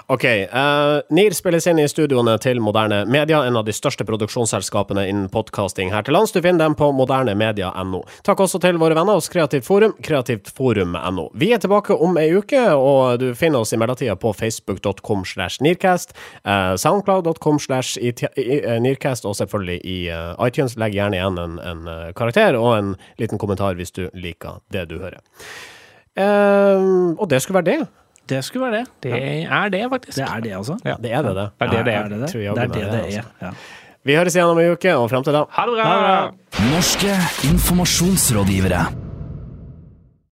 Ok. 0.06 0.24
Uh, 0.24 1.00
NIR 1.08 1.32
spilles 1.32 1.64
inn 1.66 1.78
i 1.80 1.86
studioene 1.88 2.34
til 2.42 2.58
Moderne 2.60 3.06
Media, 3.08 3.38
en 3.48 3.56
av 3.56 3.64
de 3.64 3.72
største 3.72 4.04
produksjonsselskapene 4.04 5.06
innen 5.08 5.30
podkasting 5.32 5.94
her 5.94 6.04
til 6.04 6.12
lands. 6.12 6.34
Du 6.34 6.42
finner 6.44 6.60
dem 6.66 6.76
på 6.76 6.90
modernemedia.no. 6.92 8.02
Takk 8.26 8.42
også 8.44 8.60
til 8.60 8.76
våre 8.82 8.98
venner 8.98 9.16
hos 9.16 9.30
Kreativt 9.32 9.64
Forum, 9.64 9.94
kreativtforum.no. 10.04 11.30
Vi 11.40 11.48
er 11.56 11.64
tilbake 11.64 11.96
om 11.96 12.20
ei 12.20 12.28
uke, 12.36 12.66
og 12.76 13.24
du 13.24 13.30
finner 13.38 13.64
oss 13.64 13.72
i 13.72 13.80
mellomtida 13.80 14.18
på 14.20 14.34
facebook.com 14.36 15.24
slash 15.24 15.64
nearcast, 15.64 16.12
uh, 16.44 16.76
soundcloud.com 16.76 17.62
slash 17.64 17.96
nearcast, 18.84 19.24
og 19.24 19.38
selvfølgelig 19.40 19.80
i 19.88 19.98
uh, 20.12 20.36
iTunes. 20.44 20.76
Legg 20.76 20.98
gjerne 20.98 21.16
igjen 21.16 21.40
en, 21.40 21.58
en 21.64 21.92
karakter 22.12 22.60
og 22.60 22.74
en 22.76 22.94
liten 23.16 23.40
kommentar 23.40 23.80
hvis 23.80 23.94
du 23.96 24.10
liker 24.12 24.60
det 24.74 24.90
du 24.92 24.98
hører. 25.00 25.24
og 27.16 27.30
det 27.30 27.40
skulle 27.42 27.62
være 27.62 27.70
det. 27.72 28.03
Det 28.28 28.40
skulle 28.44 28.70
være 28.70 28.80
det. 28.80 28.90
Det 29.04 29.44
er 29.44 29.68
det, 29.68 29.82
faktisk. 29.90 30.16
Det 30.18 30.24
er 30.24 30.40
det, 30.40 30.52
altså? 30.56 30.76
Ja, 30.84 30.94
det 31.02 31.12
er 31.12 31.22
det, 31.22 31.34
det. 31.36 31.48
Det 31.60 31.68
er 31.68 31.72
det 31.72 31.84
det 31.84 31.94
er. 31.94 32.08
Det 32.08 32.14
er 32.14 32.18
det 32.18 32.74
det, 32.74 32.82
er. 32.82 32.90
Det, 32.90 33.02
det 33.08 33.16
er. 33.18 33.22
Ja. 33.42 33.50
Vi 34.04 34.16
høres 34.16 34.34
igjen 34.36 34.52
om 34.52 34.58
en 34.60 34.74
uke, 34.76 34.96
og 34.96 35.08
frem 35.12 35.24
til 35.24 35.32
da 35.36 35.44
Ha 35.56 35.64
det 35.68 35.78
bra! 35.78 36.30
Norske 36.72 37.16
informasjonsrådgivere. 37.52 39.03